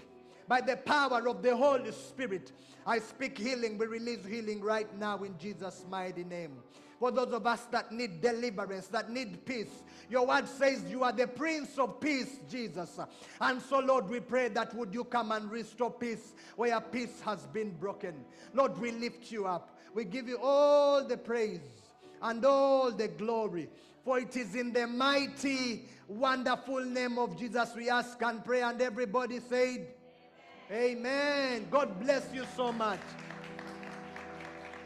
[0.53, 2.53] by the power of the Holy Spirit.
[2.87, 3.79] I speak healing.
[3.79, 6.59] We release healing right now in Jesus' mighty name.
[6.99, 11.13] For those of us that need deliverance, that need peace, your word says you are
[11.13, 13.01] the Prince of Peace, Jesus.
[13.41, 17.47] And so, Lord, we pray that would you come and restore peace where peace has
[17.47, 18.23] been broken.
[18.53, 19.79] Lord, we lift you up.
[19.95, 21.63] We give you all the praise
[22.21, 23.71] and all the glory.
[24.05, 28.61] For it is in the mighty, wonderful name of Jesus we ask and pray.
[28.61, 29.87] And everybody said,
[30.73, 31.67] Amen.
[31.71, 33.01] God bless you so much.